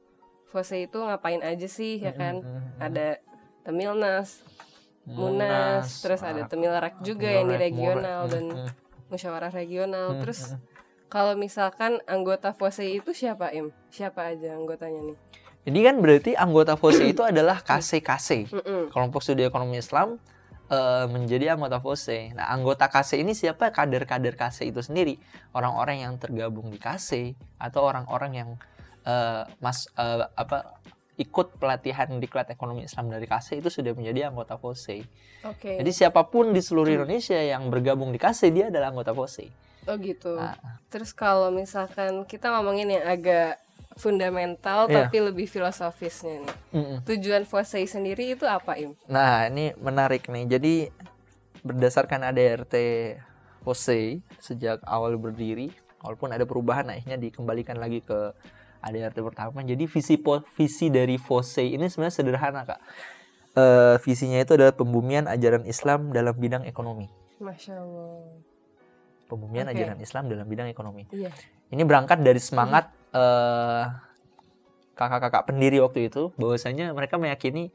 FOSE 0.51 0.91
itu 0.91 0.99
ngapain 0.99 1.39
aja 1.43 1.67
sih 1.71 2.03
ya 2.03 2.11
kan? 2.11 2.43
Ada 2.83 3.23
Temilnas, 3.63 4.43
Munas, 5.07 6.03
terus 6.03 6.23
ada 6.23 6.47
Temilrak 6.51 6.99
juga 7.03 7.31
yang 7.31 7.47
di 7.47 7.57
regional 7.59 8.27
dan 8.27 8.45
Mm, 8.51 8.59
mm. 8.67 8.69
musyawarah 9.11 9.51
regional. 9.51 10.15
Hmm, 10.15 10.21
Terus 10.23 10.55
kalau 11.11 11.35
misalkan 11.35 11.99
anggota 12.07 12.55
FOSE 12.55 12.87
itu 12.87 13.11
siapa 13.11 13.51
Im? 13.51 13.75
Siapa 13.91 14.31
aja 14.31 14.55
anggotanya 14.55 15.13
nih? 15.13 15.19
Jadi 15.67 15.79
kan 15.85 15.97
berarti 16.01 16.33
anggota 16.39 16.79
FOSE 16.79 17.05
itu 17.11 17.21
adalah 17.27 17.61
KC-KC. 17.61 18.49
Kelompok 18.95 19.21
Studi 19.21 19.45
Ekonomi 19.45 19.83
Islam 19.83 20.17
eh, 20.71 21.05
menjadi 21.11 21.59
anggota 21.59 21.83
FOSE. 21.83 22.33
Nah, 22.33 22.49
anggota 22.49 22.87
KC 22.87 23.21
ini 23.21 23.35
siapa? 23.35 23.75
Kader-kader 23.75 24.39
KC 24.39 24.71
itu 24.71 24.81
sendiri. 24.81 25.19
Orang-orang 25.53 26.07
yang 26.07 26.15
tergabung 26.17 26.71
di 26.71 26.79
KC 26.79 27.35
atau 27.59 27.85
orang-orang 27.85 28.33
yang 28.33 28.51
eh, 29.05 29.45
mas 29.61 29.91
eh, 29.99 30.25
apa 30.39 30.81
ikut 31.21 31.61
pelatihan 31.61 32.09
diklat 32.17 32.49
ekonomi 32.49 32.89
Islam 32.89 33.13
dari 33.13 33.29
KC 33.29 33.61
itu 33.61 33.69
sudah 33.69 33.93
menjadi 33.93 34.33
anggota 34.33 34.57
FOSE. 34.57 35.05
Oke. 35.45 35.77
Jadi 35.77 35.91
siapa 35.93 36.25
pun 36.25 36.57
di 36.57 36.65
seluruh 36.65 36.89
Indonesia 36.89 37.37
yang 37.37 37.69
bergabung 37.69 38.09
di 38.09 38.17
KC 38.17 38.49
dia 38.49 38.73
adalah 38.73 38.89
anggota 38.89 39.13
FOSE. 39.13 39.70
Oh 39.91 39.99
gitu. 39.99 40.39
Ah. 40.39 40.55
Terus 40.87 41.11
kalau 41.11 41.51
misalkan 41.51 42.23
kita 42.31 42.55
ngomongin 42.55 42.95
yang 42.95 43.05
agak 43.11 43.59
fundamental 43.99 44.87
Iya. 44.87 45.11
tapi 45.11 45.17
lebih 45.21 45.51
filosofisnya 45.51 46.47
nih. 46.47 46.57
Mm-mm. 46.73 46.99
Tujuan 47.05 47.43
FOSE 47.45 47.83
sendiri 47.85 48.33
itu 48.33 48.47
apa, 48.47 48.79
Im? 48.79 48.95
Nah, 49.11 49.51
ini 49.51 49.75
menarik 49.77 50.31
nih. 50.31 50.47
Jadi 50.47 50.75
berdasarkan 51.61 52.25
ADRT 52.33 52.75
FOSE 53.61 54.25
sejak 54.41 54.81
awal 54.89 55.21
berdiri, 55.21 55.75
walaupun 56.01 56.33
ada 56.33 56.49
perubahan 56.49 56.89
akhirnya 56.89 57.21
dikembalikan 57.21 57.77
lagi 57.77 58.01
ke 58.01 58.33
ADRT 58.81 59.21
pertama. 59.21 59.61
Jadi 59.61 59.85
visi 59.85 60.17
visi 60.57 60.87
dari 60.89 61.21
FOSE 61.21 61.61
ini 61.61 61.85
sebenarnya 61.93 62.17
sederhana, 62.17 62.65
Kak. 62.65 62.81
Eh, 63.51 63.97
visinya 64.01 64.39
itu 64.41 64.55
adalah 64.57 64.73
pembumian 64.73 65.27
ajaran 65.29 65.67
Islam 65.69 66.15
dalam 66.15 66.33
bidang 66.39 66.65
ekonomi. 66.65 67.11
Masya 67.43 67.77
Allah. 67.77 68.41
Pembumian 69.31 69.71
Oke. 69.71 69.79
ajaran 69.79 69.99
Islam 70.03 70.27
dalam 70.27 70.47
bidang 70.51 70.67
ekonomi. 70.67 71.07
Iya. 71.15 71.31
Ini 71.71 71.83
berangkat 71.87 72.19
dari 72.27 72.43
semangat 72.43 72.91
eh, 73.15 73.85
kakak-kakak 74.99 75.47
pendiri 75.47 75.79
waktu 75.79 76.11
itu 76.11 76.35
bahwasanya 76.35 76.91
mereka 76.91 77.17
meyakini 77.17 77.71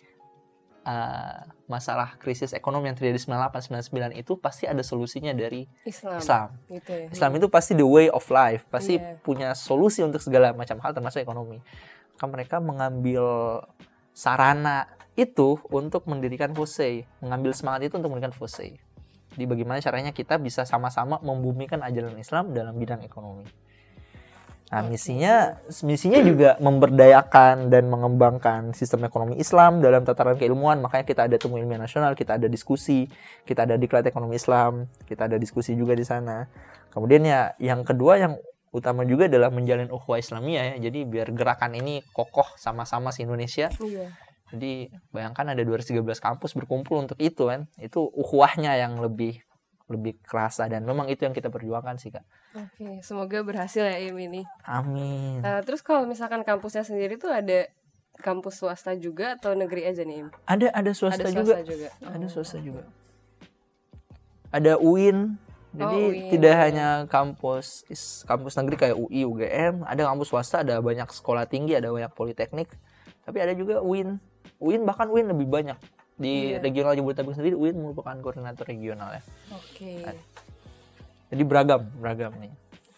eh, 0.83 1.39
masalah 1.65 2.19
krisis 2.21 2.53
ekonomi 2.53 2.91
yang 2.91 2.97
terjadi 2.99 3.17
98 3.17 3.89
99 3.89 4.21
itu 4.21 4.37
pasti 4.37 4.69
ada 4.69 4.83
solusinya 4.85 5.33
dari 5.33 5.65
Islam. 5.87 6.19
Islam. 6.21 6.47
Gitu 6.69 6.91
ya. 6.91 7.07
Islam 7.09 7.31
itu 7.41 7.47
pasti 7.49 7.73
the 7.73 7.87
way 7.87 8.11
of 8.11 8.21
life, 8.29 8.67
pasti 8.69 9.01
Iya. 9.01 9.17
punya 9.23 9.49
solusi 9.57 10.05
untuk 10.05 10.21
segala 10.21 10.53
macam 10.53 10.77
hal 10.83 10.93
termasuk 10.93 11.23
ekonomi. 11.23 11.63
Maka 12.15 12.25
mereka 12.29 12.55
mengambil 12.61 13.23
sarana 14.13 14.87
itu 15.15 15.57
untuk 15.71 16.05
mendirikan 16.05 16.51
FOSE, 16.51 17.07
mengambil 17.23 17.51
semangat 17.55 17.87
itu 17.87 17.95
untuk 17.97 18.11
mendirikan 18.11 18.35
FOSE. 18.35 18.77
Jadi 19.35 19.45
bagaimana 19.45 19.83
caranya 19.83 20.15
kita 20.15 20.39
bisa 20.39 20.63
sama-sama 20.63 21.19
membumikan 21.19 21.83
ajaran 21.83 22.15
Islam 22.15 22.55
dalam 22.55 22.79
bidang 22.79 23.03
ekonomi. 23.03 23.43
Nah, 24.65 24.81
misinya 24.81 25.61
misinya 25.85 26.19
juga 26.25 26.57
memberdayakan 26.57 27.69
dan 27.69 27.85
mengembangkan 27.85 28.73
sistem 28.73 29.05
ekonomi 29.05 29.37
Islam 29.37 29.77
dalam 29.77 30.01
tataran 30.01 30.41
keilmuan. 30.41 30.81
Makanya 30.81 31.05
kita 31.05 31.21
ada 31.29 31.37
temu 31.37 31.61
ilmiah 31.61 31.77
nasional, 31.77 32.17
kita 32.17 32.41
ada 32.41 32.49
diskusi, 32.49 33.05
kita 33.45 33.69
ada 33.69 33.77
diklat 33.77 34.09
ekonomi 34.09 34.41
Islam, 34.41 34.89
kita 35.05 35.29
ada 35.29 35.37
diskusi 35.37 35.77
juga 35.77 35.93
di 35.93 36.01
sana. 36.01 36.49
Kemudian 36.89 37.21
ya 37.29 37.53
yang 37.61 37.85
kedua 37.85 38.17
yang 38.17 38.33
utama 38.73 39.07
juga 39.07 39.31
adalah 39.31 39.53
menjalin 39.53 39.87
ukhuwah 39.93 40.17
Islamiyah 40.17 40.75
ya. 40.75 40.89
Jadi 40.89 41.05
biar 41.05 41.29
gerakan 41.31 41.77
ini 41.77 42.01
kokoh 42.09 42.49
sama-sama 42.57 43.13
se 43.13 43.21
Indonesia. 43.21 43.69
Iya. 43.79 44.11
Jadi 44.55 44.87
bayangkan 45.11 45.51
ada 45.51 45.59
213 45.59 45.99
kampus 46.23 46.55
berkumpul 46.55 47.03
untuk 47.03 47.19
itu 47.19 47.51
kan. 47.51 47.67
Itu 47.75 48.07
ukhuwahnya 48.07 48.79
yang 48.79 49.03
lebih 49.03 49.43
lebih 49.85 50.17
kerasa 50.25 50.65
dan 50.65 50.81
memang 50.81 51.05
itu 51.13 51.27
yang 51.27 51.35
kita 51.35 51.53
perjuangkan 51.53 52.01
sih 52.01 52.09
kak. 52.09 52.25
Oke, 52.57 53.05
semoga 53.05 53.43
berhasil 53.45 53.85
ya 53.85 54.01
Im 54.01 54.17
ini. 54.17 54.41
Amin. 54.65 55.45
Nah, 55.45 55.61
terus 55.61 55.85
kalau 55.85 56.09
misalkan 56.09 56.41
kampusnya 56.41 56.81
sendiri 56.81 57.21
tuh 57.21 57.29
ada 57.29 57.69
kampus 58.23 58.63
swasta 58.63 58.95
juga 58.97 59.37
atau 59.37 59.53
negeri 59.53 59.85
aja 59.85 60.01
nih 60.01 60.25
Im? 60.25 60.29
Ada 60.49 60.73
ada 60.73 60.91
swasta, 60.95 61.21
ada 61.21 61.35
juga. 61.35 61.53
swasta 61.53 61.65
juga. 61.69 61.89
Ada 62.01 62.25
Oh. 62.25 62.31
swasta 62.31 62.57
juga. 62.63 62.83
Ada 64.49 64.73
UIN. 64.79 65.37
Jadi 65.75 65.97
Oh, 66.01 66.07
UIN. 66.09 66.31
tidak 66.31 66.55
hanya 66.55 66.87
kampus 67.11 67.83
kampus 68.23 68.55
negeri 68.55 68.75
kayak 68.79 68.95
UI, 68.97 69.27
UGM, 69.27 69.83
ada 69.83 70.01
kampus 70.07 70.31
swasta, 70.31 70.63
ada 70.63 70.79
banyak 70.79 71.11
sekolah 71.11 71.43
tinggi, 71.45 71.75
ada 71.75 71.91
banyak 71.91 72.09
politeknik. 72.15 72.71
Tapi 73.21 73.37
ada 73.37 73.51
juga 73.51 73.83
UIN. 73.83 74.17
UIN 74.57 74.83
bahkan 74.83 75.07
UIN 75.07 75.27
lebih 75.27 75.45
banyak. 75.45 75.77
Di 76.15 76.55
Iya. 76.55 76.63
regional 76.63 76.95
Jabodetabek 76.95 77.35
sendiri 77.35 77.55
UIN 77.55 77.75
merupakan 77.75 78.15
koordinator 78.17 78.63
regional 78.63 79.11
ya. 79.11 79.21
Oke. 79.51 80.05
Jadi 81.27 81.43
beragam, 81.43 81.83
beragam 81.95 82.31
nih. 82.37 82.53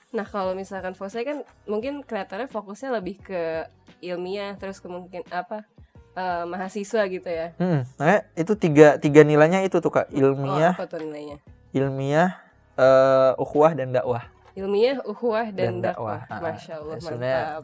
Nah, 0.09 0.23
kalau 0.23 0.53
misalkan 0.53 0.93
FOSE 0.93 1.21
kan 1.21 1.37
mungkin 1.63 2.01
kelihatannya 2.01 2.45
fokusnya 2.45 2.93
lebih 2.93 3.19
ke 3.19 3.65
ilmiah 3.99 4.53
terus 4.55 4.77
kemungkin 4.77 5.25
apa? 5.29 5.65
eh, 6.13 6.45
mahasiswa 6.45 7.05
gitu 7.05 7.29
ya. 7.29 7.53
Hmm, 7.57 7.85
nah, 7.93 8.25
itu 8.33 8.57
tiga 8.57 8.97
tiga 8.97 9.21
nilainya 9.21 9.61
itu 9.61 9.77
tuh 9.77 9.93
kak 9.93 10.09
Oh, 10.09 10.17
ilmiah, 10.17 10.73
apa 10.73 10.89
tuh 10.89 10.97
nilainya? 10.97 11.37
ilmiah, 11.69 12.41
eh 12.73 13.37
ukhuwah 13.37 13.77
dan 13.77 13.93
dakwah. 13.93 14.25
Ilmiah, 14.57 14.97
ukhuwah 15.05 15.53
dan, 15.53 15.77
Dan 15.77 15.85
dakwah. 15.85 16.25
dakwah. 16.25 16.33
Ah, 16.33 16.41
Masya 16.41 16.73
Allah, 16.81 16.95
ya, 16.97 17.01
sebenarnya- 17.05 17.45
mantap. 17.45 17.63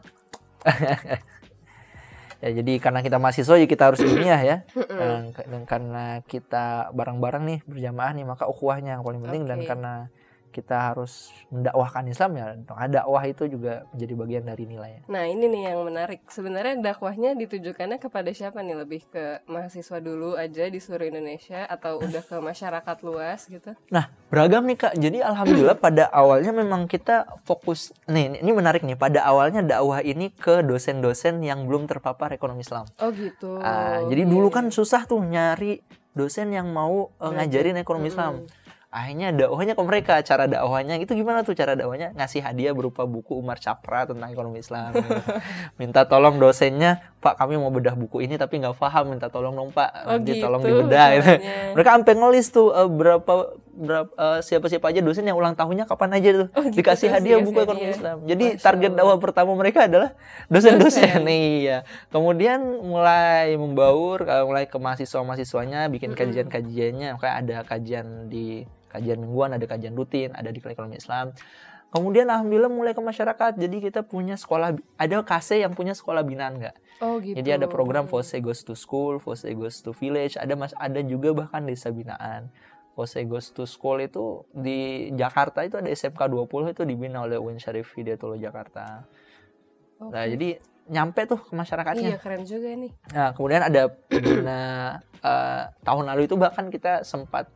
Ya 2.44 2.60
jadi 2.60 2.76
karena 2.76 3.00
kita 3.00 3.16
mahasiswa 3.16 3.56
ya 3.56 3.64
kita 3.64 3.88
harus 3.88 4.00
ilmiah 4.04 4.42
ya. 4.44 4.56
dan, 4.76 5.32
dan 5.32 5.62
karena 5.64 6.04
kita 6.28 6.92
bareng-bareng 6.92 7.44
nih 7.48 7.58
berjamaah 7.64 8.12
nih 8.12 8.26
maka 8.28 8.44
ukhuwahnya 8.44 9.00
yang 9.00 9.04
paling 9.04 9.24
penting 9.24 9.42
dan 9.48 9.58
Oke. 9.64 9.68
karena 9.72 9.92
kita 10.54 10.94
harus 10.94 11.34
mendakwahkan 11.50 12.06
Islam 12.06 12.30
ya 12.38 12.46
dakwah 12.86 13.26
itu 13.26 13.50
juga 13.50 13.82
menjadi 13.90 14.14
bagian 14.14 14.44
dari 14.46 14.64
nilainya. 14.70 15.02
Nah, 15.10 15.26
ini 15.26 15.50
nih 15.50 15.62
yang 15.74 15.82
menarik. 15.82 16.22
Sebenarnya 16.30 16.78
dakwahnya 16.78 17.34
ditujukannya 17.34 17.98
kepada 17.98 18.30
siapa 18.30 18.62
nih? 18.62 18.78
Lebih 18.86 19.02
ke 19.10 19.24
mahasiswa 19.50 19.98
dulu 19.98 20.38
aja 20.38 20.70
di 20.70 20.78
seluruh 20.78 21.10
Indonesia 21.10 21.66
atau 21.66 21.98
udah 21.98 22.22
ke 22.22 22.36
masyarakat 22.38 22.96
luas 23.02 23.50
gitu? 23.50 23.74
Nah, 23.90 24.06
beragam 24.30 24.62
nih 24.62 24.78
Kak. 24.78 24.94
Jadi 24.94 25.18
alhamdulillah 25.24 25.74
pada 25.74 26.06
awalnya 26.14 26.54
memang 26.54 26.86
kita 26.86 27.26
fokus 27.42 27.90
nih 28.06 28.38
ini 28.38 28.50
menarik 28.54 28.86
nih. 28.86 28.94
Pada 28.94 29.26
awalnya 29.26 29.64
dakwah 29.66 29.98
ini 30.04 30.30
ke 30.30 30.62
dosen-dosen 30.62 31.42
yang 31.42 31.66
belum 31.66 31.90
terpapar 31.90 32.30
ekonomi 32.30 32.62
Islam. 32.62 32.86
Oh 33.02 33.10
gitu. 33.10 33.58
Ah, 33.58 34.04
jadi 34.06 34.22
Iya, 34.24 34.30
dulu 34.30 34.48
iya. 34.52 34.56
kan 34.60 34.66
susah 34.70 35.02
tuh 35.08 35.18
nyari 35.18 35.82
dosen 36.14 36.54
yang 36.54 36.70
mau 36.70 37.10
eh, 37.18 37.30
ngajarin 37.32 37.80
ekonomi 37.80 38.08
Islam. 38.12 38.46
Akhirnya 38.94 39.34
dakwahnya 39.34 39.74
ke 39.74 39.82
mereka. 39.82 40.14
Cara 40.22 40.46
dakwahnya 40.46 41.02
itu 41.02 41.18
gimana 41.18 41.42
tuh 41.42 41.58
cara 41.58 41.74
dakwahnya? 41.74 42.14
Ngasih 42.14 42.46
hadiah 42.46 42.70
berupa 42.70 43.02
buku 43.02 43.34
Umar 43.34 43.58
Capra 43.58 44.06
tentang 44.06 44.30
ekonomi 44.30 44.62
Islam. 44.62 44.94
Minta 45.82 46.06
tolong 46.06 46.38
dosennya 46.38 47.02
Pak 47.18 47.40
kami 47.40 47.56
mau 47.56 47.72
bedah 47.72 47.96
buku 47.96 48.20
ini 48.20 48.36
tapi 48.36 48.60
nggak 48.60 48.76
paham 48.76 49.16
minta 49.16 49.32
tolong 49.32 49.56
dong 49.56 49.72
Pak 49.72 50.04
Oh, 50.04 50.20
gitu 50.20 50.44
tolong 50.44 50.60
dibedah 50.60 51.08
gitu. 51.16 51.32
mereka 51.72 51.96
sampai 51.96 52.14
ngelis 52.20 52.46
tuh 52.52 52.68
eh, 52.76 52.84
berapa 52.84 53.32
berapa 53.72 54.10
eh, 54.12 54.38
siapa-siapa 54.44 54.92
aja 54.92 55.00
dosen 55.00 55.24
yang 55.24 55.40
ulang 55.40 55.56
tahunnya 55.56 55.88
kapan 55.88 56.20
aja 56.20 56.28
tuh 56.44 56.48
Oh, 56.52 56.68
gitu, 56.68 56.84
dikasih 56.84 57.08
terus 57.08 57.16
hadiah 57.16 57.38
buku 57.40 57.58
ekonomi 57.64 57.80
hadiah. 57.80 57.96
Islam 57.96 58.16
jadi 58.28 58.46
Masya 58.52 58.60
target 58.60 58.92
dakwah 58.92 59.16
pertama 59.16 59.52
mereka 59.56 59.88
adalah 59.88 60.12
dosen-dosen 60.52 61.24
Dosen. 61.24 61.24
iya 61.32 61.88
kemudian 62.12 62.60
mulai 62.84 63.56
membaur 63.56 64.28
eh, 64.28 64.44
mulai 64.44 64.68
ke 64.68 64.76
mahasiswa-mahasiswanya 64.76 65.88
bikin 65.88 66.12
kajian-kajiannya 66.12 67.16
kayak 67.16 67.36
ada 67.40 67.56
kajian 67.64 68.28
di 68.28 68.68
kajian 68.94 69.18
mingguan 69.18 69.50
ada 69.58 69.66
kajian 69.66 69.98
rutin 69.98 70.30
ada 70.38 70.54
di 70.54 70.62
ekonomi 70.62 71.02
Islam 71.02 71.34
Kemudian 71.94 72.26
alhamdulillah 72.26 72.74
mulai 72.74 72.90
ke 72.90 72.98
masyarakat. 72.98 73.54
Jadi 73.54 73.78
kita 73.78 74.02
punya 74.02 74.34
sekolah 74.34 74.74
ada 74.98 75.16
KC 75.22 75.62
yang 75.62 75.78
punya 75.78 75.94
sekolah 75.94 76.26
binaan 76.26 76.58
nggak? 76.58 76.76
Oh 76.98 77.22
gitu. 77.22 77.38
Jadi 77.38 77.54
ada 77.54 77.70
program 77.70 78.10
Fose 78.10 78.34
Goes 78.42 78.66
to 78.66 78.74
School, 78.74 79.22
Fose 79.22 79.46
Goes 79.54 79.78
to 79.78 79.94
Village, 79.94 80.34
ada 80.34 80.58
mas 80.58 80.74
ada 80.74 80.98
juga 81.06 81.30
bahkan 81.30 81.62
desa 81.62 81.94
binaan. 81.94 82.50
Fose 82.98 83.22
Goes 83.22 83.54
to 83.54 83.62
School 83.62 84.02
itu 84.02 84.42
di 84.50 85.06
Jakarta 85.14 85.62
itu 85.62 85.78
ada 85.78 85.86
SMK 85.86 86.18
20 86.18 86.74
itu 86.74 86.82
dibina 86.82 87.22
oleh 87.22 87.38
UIN 87.38 87.62
Syarif 87.62 87.94
Hidayatullah 87.94 88.42
Jakarta. 88.42 89.06
Oke. 90.02 90.10
Nah, 90.10 90.26
jadi 90.26 90.58
nyampe 90.90 91.30
tuh 91.30 91.46
ke 91.46 91.54
masyarakatnya. 91.54 92.10
Iya 92.10 92.18
keren 92.18 92.42
juga 92.42 92.74
nih. 92.74 92.90
Nah, 93.14 93.30
kemudian 93.38 93.62
ada 93.70 93.86
pembina 94.10 94.60
eh, 95.22 95.62
tahun 95.86 96.10
lalu 96.10 96.26
itu 96.26 96.34
bahkan 96.34 96.74
kita 96.74 97.06
sempat 97.06 97.46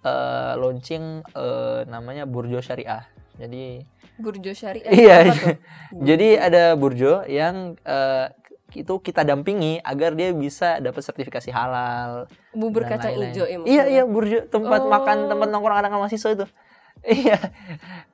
eh, 0.00 0.52
launching 0.54 1.04
eh, 1.26 1.80
namanya 1.86 2.24
Burjo 2.24 2.58
Syariah. 2.58 3.04
Jadi 3.34 3.82
Burjo 4.14 4.52
Syariah. 4.52 4.90
Iya. 4.90 5.16
Jadi 6.08 6.28
ada 6.36 6.74
burjo 6.74 7.26
yang 7.26 7.74
eh, 7.80 8.26
itu 8.74 8.94
kita 8.98 9.22
dampingi 9.22 9.78
agar 9.80 10.12
dia 10.12 10.30
bisa 10.30 10.78
dapat 10.78 10.98
sertifikasi 11.00 11.46
halal. 11.48 12.26
Bubur 12.50 12.82
kacang 12.82 13.14
lain-lain. 13.14 13.30
hijau 13.30 13.46
ya 13.46 13.58
Iya 13.62 13.84
iya 13.88 14.02
burjo 14.04 14.46
tempat 14.46 14.82
Oh. 14.82 14.90
makan 14.90 15.26
tempat 15.26 15.48
nongkrong 15.48 15.78
anak 15.78 15.90
mahasiswa 15.92 16.30
itu. 16.32 16.46
Iya. 17.04 17.36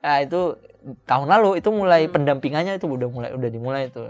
Nah 0.01 0.19
itu 0.19 0.57
tahun 1.05 1.29
lalu 1.29 1.57
itu 1.57 1.69
mulai 1.69 2.05
Hmm. 2.05 2.13
pendampingannya 2.13 2.75
itu 2.75 2.85
udah 2.85 3.07
mulai 3.07 3.29
udah 3.31 3.49
dimulai 3.49 3.87
itu. 3.87 4.03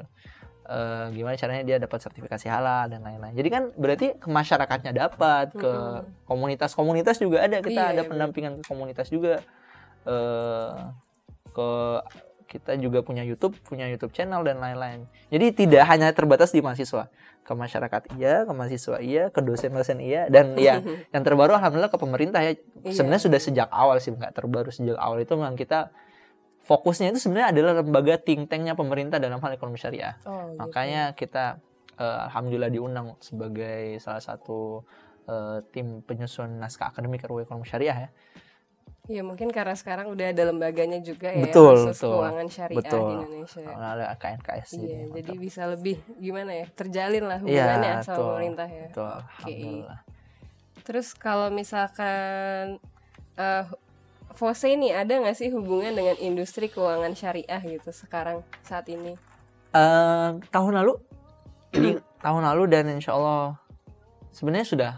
Eh, 0.72 1.06
gimana 1.20 1.36
caranya 1.36 1.64
dia 1.68 1.78
dapat 1.84 2.00
sertifikasi 2.00 2.48
halal 2.48 2.88
dan 2.88 3.04
lain-lain. 3.04 3.36
Jadi 3.36 3.50
kan 3.52 3.64
berarti 3.76 4.16
ke 4.16 4.28
masyarakatnya 4.32 4.96
dapat, 4.96 5.52
ke 5.52 5.72
komunitas-komunitas 6.24 7.20
juga 7.20 7.44
ada 7.44 7.60
kita 7.60 7.92
Iya, 7.92 7.92
ada 7.92 8.04
iya, 8.08 8.08
pendampingan 8.08 8.64
ke 8.64 8.72
komunitas 8.72 9.12
juga. 9.12 9.44
Eh 10.08 10.72
ke 11.52 11.70
kita 12.48 12.80
juga 12.80 13.04
punya 13.04 13.24
YouTube, 13.28 13.60
punya 13.68 13.88
YouTube 13.92 14.16
channel 14.16 14.48
dan 14.48 14.64
lain-lain. 14.64 15.12
Jadi 15.28 15.56
tidak 15.56 15.84
hanya 15.92 16.08
terbatas 16.16 16.56
di 16.56 16.64
mahasiswa, 16.64 17.12
ke 17.44 17.52
masyarakat 17.52 18.02
iya, 18.16 18.48
ke 18.48 18.52
mahasiswa 18.56 18.98
iya, 19.04 19.24
ke 19.28 19.44
dosen-dosen 19.44 20.00
iya, 20.00 20.32
dan 20.32 20.56
ya 20.60 20.80
yang 21.12 21.24
terbaru 21.24 21.52
alhamdulillah 21.56 21.92
ke 21.92 22.00
pemerintah 22.00 22.40
ya. 22.44 22.56
Iya. 22.88 22.96
Sebenarnya 22.96 23.24
sudah 23.28 23.40
sejak 23.44 23.68
awal 23.72 24.00
sih, 24.00 24.16
nggak 24.16 24.36
terbaru 24.36 24.72
sejak 24.72 24.96
awal 24.96 25.20
itu 25.20 25.36
memang 25.36 25.60
kita 25.60 25.92
fokusnya 26.62 27.12
itu 27.12 27.20
sebenarnya 27.20 27.50
adalah 27.58 27.74
lembaga 27.82 28.16
think 28.22 28.48
tanknya 28.48 28.78
pemerintah 28.78 29.18
dalam 29.18 29.42
hal 29.42 29.52
ekonomi 29.58 29.82
syariah. 29.82 30.16
Oh, 30.24 30.54
gitu. 30.54 30.62
Makanya 30.62 31.18
kita 31.18 31.58
eh, 31.98 32.20
alhamdulillah 32.30 32.72
diundang 32.72 33.18
sebagai 33.20 33.98
salah 33.98 34.22
satu 34.22 34.86
eh, 35.26 35.66
tim 35.74 36.06
penyusun 36.06 36.62
naskah 36.62 36.94
akademik 36.94 37.26
RUU 37.26 37.44
ekonomi 37.44 37.66
syariah 37.66 38.08
ya. 38.08 38.12
Iya 39.10 39.26
mungkin 39.26 39.50
karena 39.50 39.74
sekarang 39.74 40.14
udah 40.14 40.30
ada 40.30 40.44
lembaganya 40.54 41.02
juga 41.02 41.34
ya 41.34 41.50
Betul, 41.50 41.90
khusus 41.90 41.98
betul. 41.98 42.22
keuangan 42.22 42.48
syariah 42.54 42.80
Betul. 42.86 43.02
di 43.02 43.14
Indonesia. 43.18 43.66
Oleh 43.74 44.08
KNKS 44.14 44.70
Iya, 44.78 45.00
jadi 45.10 45.32
mantap. 45.34 45.44
bisa 45.50 45.62
lebih 45.66 45.98
gimana 46.22 46.52
ya 46.54 46.66
terjalin 46.70 47.26
lah 47.26 47.40
Iya, 47.42 47.44
hubungannya 47.66 47.92
sama 48.06 48.06
betul. 48.06 48.28
pemerintah 48.30 48.68
ya. 48.70 48.88
Betul, 48.88 49.16
alhamdulillah. 49.18 50.00
Terus 50.86 51.08
kalau 51.18 51.48
misalkan 51.50 52.78
eh 53.42 53.66
Fose 54.32 54.72
ini 54.72 54.92
ada 54.96 55.12
nggak 55.12 55.36
sih 55.36 55.52
hubungan 55.52 55.92
dengan 55.92 56.16
industri 56.20 56.72
keuangan 56.72 57.14
syariah 57.14 57.62
gitu 57.62 57.92
sekarang 57.92 58.42
saat 58.64 58.88
ini? 58.88 59.16
Eh, 59.72 60.30
tahun 60.52 60.74
lalu 60.84 60.94
jadi 61.72 62.00
tahun 62.26 62.44
lalu 62.44 62.64
dan 62.72 62.86
insya 62.92 63.16
Allah 63.16 63.60
sebenarnya 64.32 64.68
sudah 64.68 64.92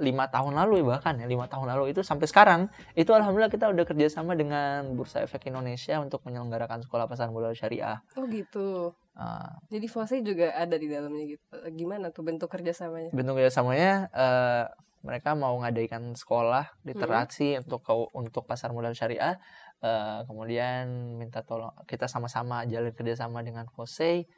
lima 0.00 0.24
tahun 0.32 0.56
lalu 0.56 0.80
bahkan 0.88 1.12
ya 1.20 1.28
lima 1.28 1.44
tahun 1.44 1.76
lalu 1.76 1.92
itu 1.92 2.00
sampai 2.00 2.24
sekarang 2.24 2.72
itu 2.96 3.12
alhamdulillah 3.12 3.52
kita 3.52 3.68
udah 3.68 3.84
kerjasama 3.84 4.32
dengan 4.32 4.96
Bursa 4.96 5.20
Efek 5.20 5.52
Indonesia 5.52 6.00
untuk 6.00 6.24
menyelenggarakan 6.24 6.80
sekolah 6.88 7.04
pasar 7.04 7.28
modal 7.28 7.52
syariah. 7.52 8.00
Oh 8.16 8.24
gitu. 8.24 8.96
Eh, 9.12 9.52
Jadi 9.76 9.86
Fose 9.92 10.16
juga 10.24 10.56
ada 10.56 10.80
di 10.80 10.88
dalamnya 10.88 11.36
gitu. 11.36 11.52
Gimana 11.76 12.08
tuh 12.08 12.24
bentuk 12.24 12.48
kerjasamanya? 12.48 13.12
bentuk 13.12 13.36
kerjasamanya 13.36 14.08
eh, 14.08 14.64
mereka 15.00 15.32
mau 15.32 15.56
ngadakan 15.60 16.12
sekolah 16.12 16.76
literasi 16.84 17.60
untuk 17.64 17.80
kau- 17.80 18.12
untuk 18.12 18.44
pasar 18.44 18.70
modal 18.72 18.92
syariah 18.92 19.40
Eh, 19.80 20.20
kemudian 20.28 21.16
minta 21.16 21.40
tolong 21.40 21.72
kita 21.88 22.04
sama-sama 22.04 22.68
jalin 22.68 22.92
kerjasama 22.92 23.40
dengan 23.40 23.64
Fose 23.72 24.28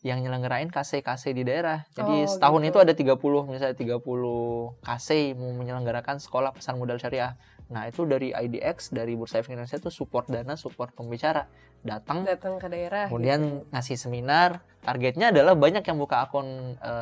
yang 0.00 0.24
nyelenggarain 0.24 0.72
KC 0.72 1.04
di 1.36 1.44
daerah. 1.44 1.84
Jadi 1.92 2.24
Oh, 2.24 2.28
setahun 2.28 2.60
gitu. 2.64 2.68
itu 2.72 2.78
ada 2.80 2.92
30 2.96 3.44
misalnya 3.44 3.76
30 3.76 4.72
KC 4.80 5.36
mau 5.36 5.52
menyelenggarakan 5.52 6.16
sekolah 6.16 6.56
pasar 6.56 6.80
modal 6.80 6.96
syariah. 6.96 7.36
Nah, 7.68 7.84
itu 7.88 8.08
dari 8.08 8.32
IDX 8.32 8.88
dari 8.88 9.12
Bursa 9.16 9.44
Efek 9.44 9.52
Indonesia 9.52 9.76
itu 9.76 9.92
support 9.92 10.32
dana, 10.32 10.56
support 10.56 10.96
pembicara. 10.96 11.44
Datang 11.84 12.24
Datang 12.24 12.56
ke 12.56 12.66
daerah. 12.66 13.06
kemudian 13.06 13.62
ngasih 13.68 13.94
seminar. 13.94 14.64
Targetnya 14.80 15.32
adalah 15.32 15.52
banyak 15.52 15.80
yang 15.80 15.96
buka 15.96 16.24
akun 16.24 16.76
gitu. 16.76 16.92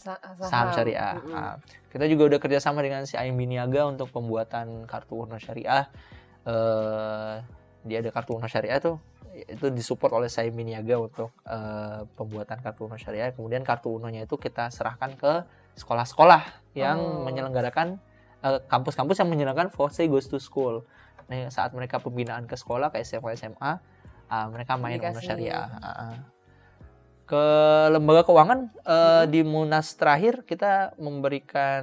Sa- 0.00 0.20
saham 0.42 0.68
syariah. 0.72 1.16
Mm-mm. 1.16 1.32
Nah, 1.32 1.56
kita 1.88 2.04
juga 2.08 2.22
udah 2.28 2.40
kerjasama 2.40 2.80
dengan 2.80 3.04
si 3.04 3.16
Aim 3.16 3.36
Niaga 3.36 3.84
untuk 3.84 4.08
pembuatan 4.10 4.84
kartu 4.84 5.24
Uno 5.24 5.36
Syariah. 5.36 5.88
Eh, 6.44 7.34
dia 7.82 7.98
ada 8.00 8.10
kartu 8.10 8.36
Uno 8.36 8.44
Syariah 8.44 8.78
tuh 8.78 8.96
itu 9.36 9.68
disupport 9.68 10.16
oleh 10.16 10.28
Saimi 10.28 10.64
Niaga 10.64 10.96
untuk 10.96 11.32
eh, 11.42 12.04
pembuatan 12.12 12.60
kartu 12.60 12.84
Uno 12.84 12.96
Syariah. 12.96 13.32
Kemudian 13.32 13.60
kartu 13.62 13.92
Unonya 13.92 14.24
itu 14.24 14.36
kita 14.36 14.68
serahkan 14.68 15.12
ke 15.12 15.32
sekolah-sekolah 15.74 16.72
yang 16.72 16.96
Oh. 16.96 17.20
menyelenggarakan 17.22 18.00
kampus-kampus 18.46 19.18
yang 19.18 19.26
menyelenggarakan 19.26 19.68
Fose 19.68 20.06
Goes 20.06 20.24
to 20.26 20.38
School. 20.38 20.84
Nah, 21.26 21.50
saat 21.50 21.74
mereka 21.74 21.98
pembinaan 21.98 22.46
ke 22.46 22.54
sekolah 22.54 22.94
ke 22.94 23.02
SMA 23.02 23.34
SMA, 23.34 23.72
ah, 24.30 24.46
mereka 24.50 24.78
main 24.78 24.98
Dikasih. 24.98 25.26
Syariah. 25.26 25.66
Ah, 25.82 25.88
ah 25.90 26.16
ke 27.26 27.46
lembaga 27.90 28.22
keuangan 28.22 28.70
eh, 28.86 29.24
di 29.26 29.42
Munas 29.42 29.98
terakhir 29.98 30.46
kita 30.46 30.94
memberikan 30.94 31.82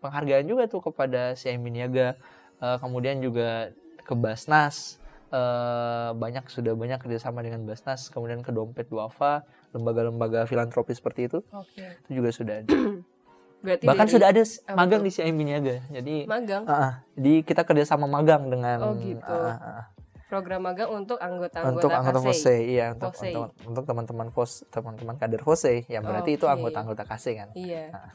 penghargaan 0.00 0.48
juga 0.48 0.64
tuh 0.64 0.80
kepada 0.80 1.36
si 1.36 1.52
Emi 1.52 1.68
Niaga 1.68 2.16
Eh, 2.60 2.76
kemudian 2.76 3.24
juga 3.24 3.72
ke 4.04 4.12
Basnas 4.12 5.00
eh, 5.32 6.10
banyak 6.12 6.44
sudah 6.52 6.76
banyak 6.76 7.00
kerjasama 7.00 7.40
dengan 7.40 7.64
Basnas 7.64 8.12
kemudian 8.12 8.44
ke 8.44 8.52
Dompet 8.52 8.84
Duafa 8.92 9.48
lembaga-lembaga 9.72 10.44
filantropi 10.44 10.92
seperti 10.92 11.32
itu 11.32 11.40
Oke. 11.56 11.96
itu 12.04 12.20
juga 12.20 12.28
sudah 12.28 12.54
ada 12.60 12.68
Berarti 13.60 13.84
bahkan 13.84 14.04
dari 14.04 14.14
sudah 14.16 14.28
ada 14.32 14.42
magang 14.72 15.00
tuh? 15.00 15.06
di 15.06 15.20
Emi 15.20 15.42
Niaga 15.44 15.76
jadi 15.92 16.16
magang 16.24 16.62
ah, 16.64 16.72
ah. 16.72 16.92
jadi 17.12 17.32
kita 17.44 17.62
kerjasama 17.62 18.08
magang 18.08 18.48
dengan 18.48 18.78
Oh, 18.80 18.96
gitu. 18.96 19.20
ah, 19.28 19.56
ah. 19.56 19.84
program 20.26 20.64
magang 20.64 20.88
untuk 20.88 21.18
anggota-anggota 21.18 21.76
untuk 21.76 21.90
anggota 21.92 22.52
iya 22.56 22.94
untuk 22.94 23.12
untuk 23.12 23.50
untuk 23.66 23.84
teman-teman 23.84 24.26
FOS 24.30 24.64
teman-teman 24.68 25.14
kader 25.14 25.42
FOSE 25.42 25.84
ya 25.86 26.00
berarti 26.00 26.38
itu 26.38 26.46
Oke. 26.46 26.54
anggota-anggota 26.56 27.02
KASE 27.04 27.30
kan 27.36 27.48
Iya. 27.52 27.92
Ah, 27.92 28.10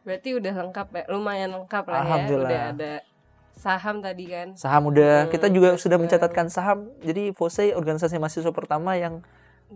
Berarti 0.00 0.32
udah 0.32 0.52
lengkap 0.64 0.86
ya, 0.90 1.02
lumayan 1.12 1.52
lengkap 1.52 1.84
lah 1.86 2.00
ya. 2.02 2.24
Udah 2.32 2.62
ada 2.72 2.92
saham 3.52 4.00
tadi 4.00 4.24
kan. 4.26 4.56
saham 4.56 4.88
udah 4.88 5.24
Hmm, 5.24 5.30
kita 5.30 5.46
juga 5.48 5.76
sudah 5.76 6.00
mencatatkan 6.00 6.48
saham 6.48 6.88
jadi 7.00 7.30
FOSE 7.30 7.76
organisasi 7.76 8.16
mahasiswa 8.16 8.48
pertama 8.50 8.96
yang 8.96 9.20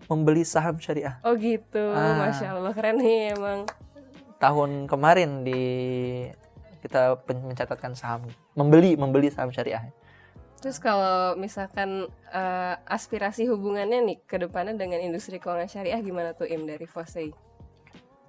membeli 0.09 0.43
saham 0.43 0.81
syariah 0.81 1.21
Oh 1.21 1.37
gitu, 1.37 1.93
Ah. 1.93 2.17
masya 2.19 2.57
Allah 2.57 2.73
keren 2.73 2.99
nih 2.99 3.33
emang. 3.33 3.69
Tahun 4.39 4.91
kemarin 4.91 5.47
di 5.47 5.63
kita 6.85 7.17
mencatatkan 7.27 7.97
saham 7.97 8.29
membeli 8.53 8.95
membeli 8.99 9.33
saham 9.33 9.51
syariah 9.51 9.91
Terus 10.65 10.81
kalau 10.81 11.37
misalkan 11.37 12.09
eh, 12.33 12.75
aspirasi 12.89 13.45
hubungannya 13.53 14.01
nih 14.01 14.19
ke 14.25 14.41
depannya 14.41 14.73
dengan 14.73 14.97
industri 15.05 15.37
keuangan 15.37 15.69
syariah 15.69 16.01
gimana 16.01 16.33
tuh 16.33 16.49
Im 16.49 16.65
dari 16.65 16.89
Fosei? 16.89 17.33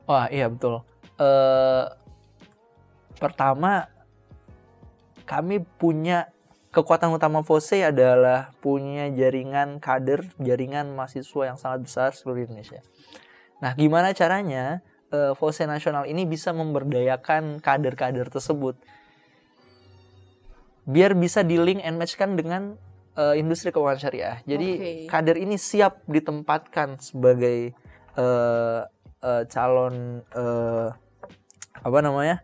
wah 0.06 0.30
iya 0.30 0.46
betul 0.52 0.86
eh 1.18 1.86
pertama 3.15 3.88
kami 5.26 5.63
punya 5.80 6.30
kekuatan 6.70 7.15
utama 7.15 7.41
FOSE 7.41 7.88
adalah 7.88 8.52
punya 8.60 9.08
jaringan 9.10 9.80
kader, 9.80 10.28
jaringan 10.38 10.91
mahasiswa 10.94 11.41
yang 11.48 11.58
sangat 11.58 11.88
besar 11.88 12.10
seluruh 12.12 12.46
Indonesia. 12.46 12.84
Nah, 13.63 13.72
gimana 13.74 14.12
caranya 14.12 14.84
eh, 15.15 15.32
FOSE 15.39 15.63
nasional 15.63 16.04
ini 16.04 16.28
bisa 16.28 16.51
memberdayakan 16.51 17.63
kader-kader 17.63 18.28
tersebut 18.28 18.75
biar 20.86 21.17
bisa 21.17 21.41
di 21.41 21.58
link 21.58 21.82
and 21.82 21.97
matchkan 21.97 22.36
dengan 22.38 22.75
eh, 23.17 23.39
industri 23.41 23.73
keuangan 23.73 23.97
syariah. 23.97 24.38
Jadi 24.45 24.69
Oke. 24.75 24.91
kader 25.10 25.38
ini 25.39 25.56
siap 25.58 26.04
ditempatkan 26.06 26.99
sebagai 27.01 27.73
eh, 28.19 28.82
eh, 29.23 29.43
calon 29.49 30.21
eh, 30.30 30.88
apa 31.82 31.99
namanya 32.04 32.43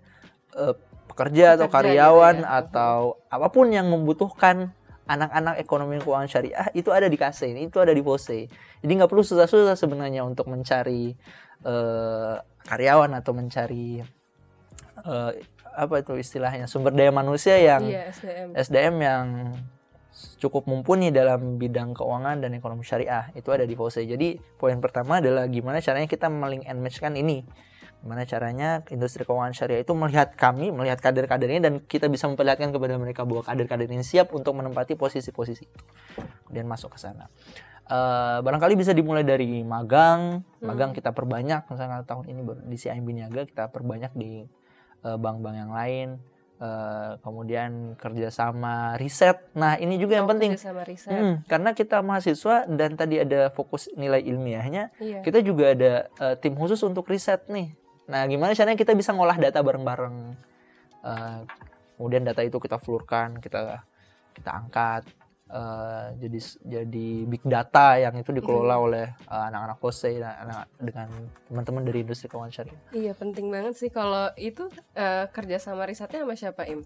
eh, 0.57 0.73
pekerja 1.11 1.59
atau 1.59 1.67
Pekerja 1.67 1.69
gitu 1.69 1.75
karyawan 1.75 2.37
ya. 2.41 2.47
atau 2.63 3.19
apa 3.27 3.47
pun 3.51 3.67
yang 3.69 3.91
membutuhkan 3.91 4.73
anak-anak 5.11 5.59
ekonomi 5.59 5.99
keuangan 5.99 6.29
syariah 6.31 6.67
itu 6.71 6.87
ada 6.95 7.11
di 7.11 7.17
KASE 7.19 7.51
ini 7.51 7.67
itu 7.67 7.77
ada 7.83 7.91
di 7.91 7.99
POSE 7.99 8.47
jadi 8.79 8.91
nggak 8.91 9.09
perlu 9.11 9.23
susah-susah 9.27 9.75
sebenarnya 9.75 10.23
untuk 10.23 10.47
mencari 10.47 11.11
eh, 11.67 12.35
karyawan 12.65 13.11
atau 13.19 13.31
mencari 13.35 13.99
eh, 15.03 15.31
apa 15.71 15.95
itu 16.03 16.13
istilahnya 16.19 16.67
sumber 16.67 16.91
daya 16.91 17.11
manusia 17.11 17.55
yang 17.59 17.83
Iya, 17.87 18.11
SDM. 18.11 18.47
SDM 18.55 18.95
yang 18.99 19.25
cukup 20.43 20.67
mumpuni 20.67 21.09
dalam 21.09 21.55
bidang 21.55 21.95
keuangan 21.95 22.43
dan 22.43 22.51
ekonomi 22.51 22.83
syariah 22.83 23.31
itu 23.31 23.47
ada 23.49 23.63
di 23.63 23.73
POSE. 23.79 24.03
Jadi 24.03 24.35
poin 24.59 24.75
pertama 24.83 25.23
adalah 25.23 25.47
gimana 25.47 25.79
caranya 25.79 26.05
kita 26.11 26.27
melink 26.27 26.67
and 26.67 26.83
match 26.83 26.99
kan 26.99 27.15
ini. 27.15 27.47
Gimana 28.01 28.25
caranya 28.25 28.81
industri 28.89 29.21
keuangan 29.21 29.53
syariah 29.53 29.85
itu 29.85 29.93
melihat 29.93 30.33
kami, 30.33 30.73
melihat 30.73 30.97
kader-kader 30.99 31.45
ini 31.47 31.61
dan 31.61 31.73
kita 31.79 32.09
bisa 32.09 32.25
memperlihatkan 32.25 32.73
kepada 32.73 32.97
mereka 32.97 33.21
bahwa 33.23 33.45
kader-kader 33.45 33.85
ini 33.85 34.01
siap 34.01 34.33
untuk 34.33 34.57
menempati 34.57 34.97
posisi-posisi 34.97 35.63
itu. 35.63 35.83
Kemudian 36.45 36.65
masuk 36.65 36.97
ke 36.97 36.99
sana. 36.99 37.29
Eh, 37.85 38.39
barangkali 38.41 38.73
bisa 38.73 38.89
dimulai 38.91 39.21
dari 39.21 39.61
magang, 39.61 40.41
magang 40.59 40.91
kita 40.91 41.11
perbanyak 41.11 41.67
misalnya 41.67 42.01
tahun 42.01 42.25
ini 42.25 42.41
di 42.65 42.77
CIMB 42.77 43.07
Niaga 43.11 43.41
kita 43.43 43.69
perbanyak 43.69 44.11
di 44.13 44.45
eh, 45.01 45.17
bank-bank 45.17 45.55
yang 45.55 45.71
lain. 45.71 46.09
Eh, 46.57 47.11
kemudian 47.19 47.97
kerjasama 47.97 48.93
riset. 48.95 49.49
Nah 49.53 49.77
ini 49.77 49.97
juga 49.97 50.13
yang 50.13 50.29
Oh, 50.29 50.31
penting. 50.31 50.53
kerja 50.53 50.69
sama 50.69 50.85
riset. 50.85 51.09
Hmm, 51.09 51.41
karena 51.45 51.73
kita 51.73 52.01
mahasiswa 52.01 52.69
dan 52.69 52.93
tadi 52.93 53.17
ada 53.17 53.49
fokus 53.49 53.89
nilai 53.93 54.21
ilmiahnya, 54.21 54.93
Iya. 54.97 55.25
kita 55.25 55.41
juga 55.41 55.73
ada 55.73 56.05
eh, 56.07 56.35
tim 56.37 56.53
khusus 56.53 56.77
untuk 56.81 57.09
riset 57.09 57.49
nih. 57.49 57.73
Nah, 58.11 58.27
gimana 58.27 58.51
caranya 58.51 58.75
kita 58.75 58.91
bisa 58.91 59.15
ngolah 59.15 59.39
data 59.39 59.63
bareng-bareng? 59.63 60.15
Eh, 61.01 61.39
kemudian 61.95 62.27
data 62.27 62.43
itu 62.43 62.59
kita 62.59 62.75
flurkan, 62.75 63.39
kita 63.39 63.87
kita 64.35 64.51
angkat 64.51 65.07
eh, 65.47 66.07
jadi 66.19 66.39
jadi 66.63 67.07
big 67.23 67.43
data 67.47 67.95
yang 67.95 68.19
itu 68.19 68.35
dikelola 68.35 68.75
oleh 68.75 69.07
eh, 69.15 69.43
anak-anak 69.47 69.79
dan 70.19 70.33
anak 70.43 70.67
dengan 70.75 71.07
teman-teman 71.47 71.83
dari 71.87 71.99
industri 72.03 72.27
keuangan 72.27 72.51
syariah. 72.51 72.81
Iya, 72.91 73.11
penting 73.15 73.47
banget 73.47 73.79
sih 73.79 73.87
kalau 73.87 74.27
itu 74.35 74.67
eh, 74.93 75.25
kerja 75.31 75.57
sama 75.63 75.87
risetnya 75.87 76.27
sama 76.27 76.35
siapa, 76.35 76.67
Im? 76.67 76.83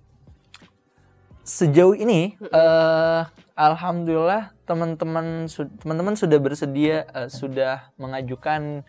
sejauh 1.45 1.93
ini 1.93 2.33
eh 2.41 3.21
alhamdulillah 3.53 4.49
teman-teman 4.65 5.45
su- 5.45 5.69
teman-teman 5.77 6.17
sudah 6.17 6.41
bersedia 6.41 7.05
eh, 7.13 7.29
sudah 7.29 7.93
mengajukan 8.01 8.81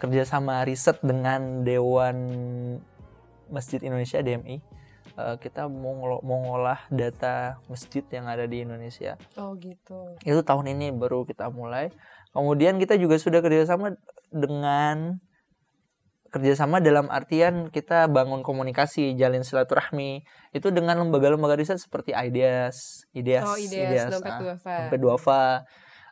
kerjasama 0.00 0.64
riset 0.64 0.96
dengan 1.04 1.60
Dewan 1.62 2.16
Masjid 3.52 3.78
Indonesia 3.84 4.24
DMI 4.24 4.80
Eh, 5.20 5.36
kita 5.42 5.68
mau 5.68 5.92
ngolah 6.24 6.80
data 6.88 7.60
masjid 7.68 8.00
yang 8.08 8.24
ada 8.30 8.48
di 8.48 8.64
Indonesia 8.64 9.20
Oh, 9.36 9.52
gitu. 9.58 10.16
itu 10.24 10.40
tahun 10.40 10.72
ini 10.72 10.96
baru 10.96 11.28
kita 11.28 11.52
mulai 11.52 11.92
kemudian 12.32 12.80
kita 12.80 12.96
juga 12.96 13.20
sudah 13.20 13.42
kerjasama 13.44 13.98
dengan 14.30 15.18
kerjasama 16.30 16.78
dalam 16.78 17.10
artian 17.10 17.68
kita 17.74 18.06
bangun 18.06 18.46
komunikasi 18.46 19.18
jalin 19.18 19.42
silaturahmi 19.42 20.22
itu 20.54 20.68
dengan 20.70 21.02
lembaga-lembaga 21.02 21.58
riset 21.58 21.82
seperti 21.82 22.14
IDEAS, 22.14 23.10
IDEAS, 23.10 23.44
Oh, 23.50 23.58
IDEAS, 23.58 24.14
Dompet 24.14 24.30
ah, 24.30 24.38
Duafa. 24.38 24.74
Dompet 24.86 25.00
Duafa. 25.02 25.44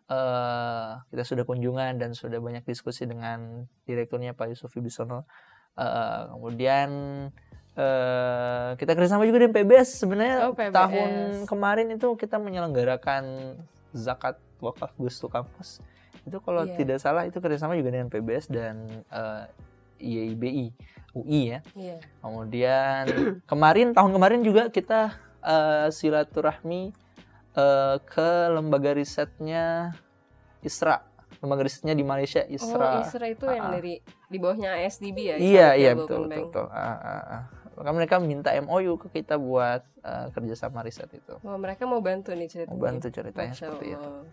Eh, 0.09 0.89
kita 1.07 1.23
sudah 1.23 1.45
kunjungan 1.45 2.01
dan 2.01 2.11
sudah 2.13 2.41
banyak 2.41 2.65
diskusi 2.65 3.05
dengan 3.05 3.69
direkturnya 3.85 4.33
Pak 4.33 4.49
Yusuf 4.49 4.73
Wibisono. 4.73 5.29
Eh, 5.75 6.23
kemudian 6.31 6.89
eh, 7.75 8.69
kita 8.75 8.93
kerjasama 8.93 9.23
juga 9.23 9.45
dengan 9.45 9.55
PBS 9.55 10.01
sebenarnya 10.01 10.49
Oh, 10.49 10.57
PBS. 10.57 10.75
tahun 10.75 11.11
kemarin 11.45 11.87
itu 11.93 12.09
kita 12.15 12.37
menyelenggarakan 12.37 13.55
zakat 13.91 14.35
wakaf 14.59 14.91
Gustu 14.97 15.29
Kampus 15.29 15.79
itu 16.25 16.41
kalau 16.41 16.65
Iya. 16.65 16.75
tidak 16.75 16.99
salah 16.99 17.23
itu 17.23 17.39
kerjasama 17.39 17.73
juga 17.73 17.89
dengan 17.91 18.09
PBS 18.09 18.49
dan 18.49 18.83
eh, 19.07 19.45
IAIBI 20.01 20.67
UI 21.15 21.41
ya 21.49 21.61
Iya. 21.73 21.97
kemudian 22.19 23.05
kemarin 23.51 23.93
tahun 23.93 24.11
kemarin 24.11 24.41
juga 24.43 24.67
kita 24.69 25.15
eh, 25.41 25.89
silaturahmi 25.89 26.91
eh, 27.59 27.97
ke 28.01 28.31
lembaga 28.49 28.95
risetnya 28.95 29.91
Isra 30.61 31.03
lembaga 31.39 31.63
risetnya 31.63 31.93
di 31.93 32.03
Malaysia 32.03 32.43
Isra 32.45 32.89
Oh, 32.95 33.03
Isra 33.03 33.27
itu 33.27 33.47
yang 33.47 33.67
Ah. 33.69 33.73
dari 33.73 33.99
di 34.03 34.37
bawahnya 34.37 34.79
ISDB 34.81 35.19
ya? 35.25 35.37
iya 35.37 35.69
iya 35.75 35.91
betul 35.93 36.27
betul, 36.27 36.49
betul. 36.49 36.67
Ah, 36.69 36.95
ah, 36.95 37.23
ah. 37.29 37.43
maka 37.75 37.91
mereka 37.93 38.15
minta 38.19 38.51
MOU 38.57 38.95
ke 38.97 39.09
kita 39.13 39.35
buat 39.37 39.83
eh, 40.01 40.27
kerjasama 40.31 40.83
riset 40.83 41.11
itu 41.13 41.35
Wah, 41.41 41.55
mereka 41.55 41.83
mau 41.85 41.99
bantu 41.99 42.31
nih 42.33 42.47
ceritanya. 42.49 42.71
mau 42.71 42.81
bantu 42.81 43.07
ceritanya 43.09 43.53
Masya 43.53 43.67
seperti 43.67 43.87
itu 43.89 44.03
Allah. 44.05 44.27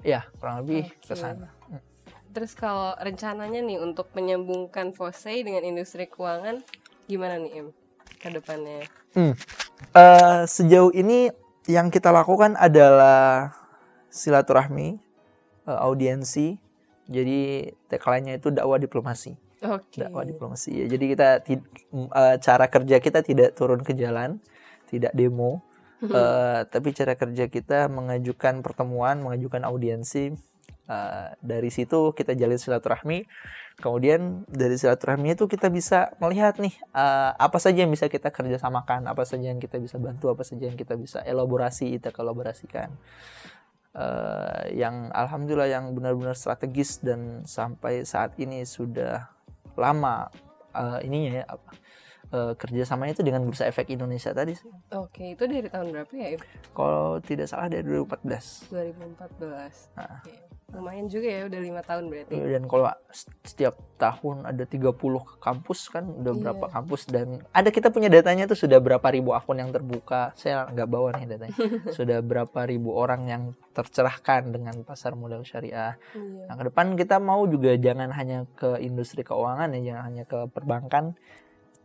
ya 0.00 0.20
kurang 0.38 0.56
lebih 0.62 0.94
ke 0.96 1.10
Oke. 1.10 1.16
sana 1.16 1.48
Terus 2.28 2.52
kalau 2.52 2.92
rencananya 2.94 3.58
nih 3.58 3.80
untuk 3.80 4.12
menyambungkan 4.12 4.92
FOSE 4.92 5.42
dengan 5.42 5.64
industri 5.64 6.06
keuangan, 6.06 6.60
gimana 7.06 7.34
nih 7.34 7.52
Im 7.56 7.68
ke 8.14 8.28
depannya? 8.30 8.84
Hmm. 9.10 9.32
Eh, 9.90 10.42
sejauh 10.44 10.92
ini 10.92 11.32
yang 11.68 11.92
kita 11.92 12.08
lakukan 12.08 12.56
adalah 12.56 13.52
silaturahmi, 14.08 14.96
eh, 15.68 15.78
audiensi. 15.84 16.56
Jadi 17.08 17.68
tagline-nya 17.92 18.40
itu 18.40 18.48
dakwah 18.48 18.80
diplomasi. 18.80 19.36
Oke. 19.64 20.00
Dakwah 20.00 20.24
diplomasi. 20.24 20.84
Ya, 20.84 20.86
jadi 20.88 21.04
kita 21.12 21.28
eh, 21.44 22.36
cara 22.40 22.66
kerja 22.72 22.96
kita 23.04 23.20
tidak 23.20 23.52
turun 23.52 23.84
ke 23.84 23.92
jalan, 23.92 24.40
tidak 24.88 25.12
demo, 25.12 25.60
eh, 26.00 26.64
tapi 26.64 26.96
cara 26.96 27.12
kerja 27.20 27.52
kita 27.52 27.92
mengajukan 27.92 28.64
pertemuan, 28.64 29.20
mengajukan 29.20 29.68
audiensi. 29.68 30.32
Eh, 30.88 31.28
dari 31.44 31.68
situ 31.68 32.16
kita 32.16 32.32
jalin 32.32 32.56
silaturahmi. 32.56 33.28
Kemudian 33.76 34.48
dari 34.48 34.80
silaturahmi 34.80 35.36
itu 35.36 35.44
kita 35.44 35.68
bisa 35.68 36.16
melihat 36.16 36.56
nih 36.56 36.72
eh, 36.96 37.30
apa 37.36 37.60
saja 37.60 37.84
yang 37.84 37.92
bisa 37.92 38.08
kita 38.08 38.32
kerjasamakan, 38.32 39.04
apa 39.04 39.28
saja 39.28 39.52
yang 39.52 39.60
kita 39.60 39.76
bisa 39.76 40.00
bantu, 40.00 40.32
apa 40.32 40.48
saja 40.48 40.64
yang 40.64 40.80
kita 40.80 40.96
bisa 40.96 41.20
elaborasi, 41.28 41.92
kita 42.00 42.08
kolaborasikan. 42.08 42.88
Eh, 43.92 44.80
yang 44.80 45.12
alhamdulillah 45.12 45.68
yang 45.68 45.92
benar-benar 45.92 46.32
strategis 46.32 47.04
dan 47.04 47.44
sampai 47.44 48.08
saat 48.08 48.32
ini 48.40 48.64
sudah 48.64 49.28
lama 49.76 50.32
eh, 50.72 51.04
ininya 51.04 51.44
ya 51.44 51.44
apa 51.52 51.70
eh, 52.32 52.52
kerjasamanya 52.56 53.12
itu 53.12 53.24
dengan 53.28 53.44
Bursa 53.44 53.68
Efek 53.68 53.92
Indonesia 53.92 54.32
tadi. 54.32 54.56
sih. 54.56 54.72
Oke, 54.96 55.36
itu 55.36 55.44
dari 55.44 55.68
tahun 55.68 55.92
berapa 55.92 56.12
ya? 56.16 56.40
Kalau 56.72 57.20
tidak 57.20 57.52
salah 57.52 57.68
dari 57.68 57.84
2014. 57.84 58.72
2014. 58.72 59.92
Nah. 60.00 60.24
Oke. 60.24 60.47
Lumayan 60.68 61.08
juga 61.08 61.24
ya, 61.26 61.48
udah 61.48 61.60
lima 61.60 61.80
tahun 61.80 62.12
berarti. 62.12 62.36
dan 62.36 62.68
kalau 62.68 62.92
setiap 63.40 63.80
tahun 63.96 64.44
ada 64.44 64.68
30 64.68 64.92
kampus 65.40 65.88
kan 65.88 66.04
udah 66.04 66.28
Iya. 66.28 66.40
berapa 66.44 66.66
kampus 66.68 67.08
dan 67.08 67.40
ada 67.50 67.72
kita 67.72 67.88
punya 67.88 68.06
datanya 68.06 68.44
tuh 68.44 68.54
sudah 68.58 68.76
berapa 68.76 69.02
ribu 69.08 69.32
akun 69.32 69.56
yang 69.56 69.72
terbuka 69.72 70.36
saya 70.36 70.68
nggak 70.68 70.84
bawa 70.86 71.16
nih 71.16 71.24
datanya 71.26 71.56
sudah 71.96 72.20
berapa 72.20 72.60
ribu 72.62 72.92
orang 72.92 73.24
yang 73.24 73.42
tercerahkan 73.72 74.52
dengan 74.52 74.76
pasar 74.82 75.16
modal 75.16 75.40
syariah 75.42 75.96
Iya. 76.12 76.44
nah 76.44 76.54
ke 76.54 76.64
depan 76.68 76.86
kita 76.94 77.16
mau 77.16 77.42
juga 77.44 77.72
jangan 77.72 78.12
hanya 78.12 78.44
ke 78.52 78.76
industri 78.78 79.24
keuangan 79.24 79.72
ya 79.72 79.80
jangan 79.88 80.02
hanya 80.04 80.24
ke 80.26 80.52
perbankan 80.52 81.16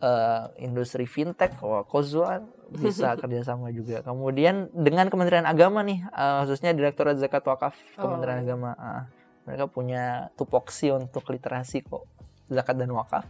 eh, 0.04 0.44
industri 0.60 1.08
fintech 1.08 1.56
wah 1.64 1.88
Kozwan 1.88 2.44
bisa 2.84 3.16
kerjasama 3.16 3.72
juga 3.72 4.04
kemudian 4.04 4.68
dengan 4.76 5.08
Kementerian 5.08 5.48
Agama 5.48 5.80
nih 5.82 6.04
eh, 6.04 6.36
khususnya 6.44 6.76
Direktorat 6.76 7.16
Zakat 7.16 7.48
Wakaf 7.48 7.80
Kementerian 7.96 8.44
Oh. 8.44 8.46
Agama 8.46 8.72
ah, 8.76 9.04
mereka 9.48 9.72
punya 9.72 10.28
tupoksi 10.36 10.92
untuk 10.92 11.24
literasi 11.32 11.84
kok 11.84 12.04
zakat 12.52 12.76
dan 12.76 12.92
wakaf 12.92 13.24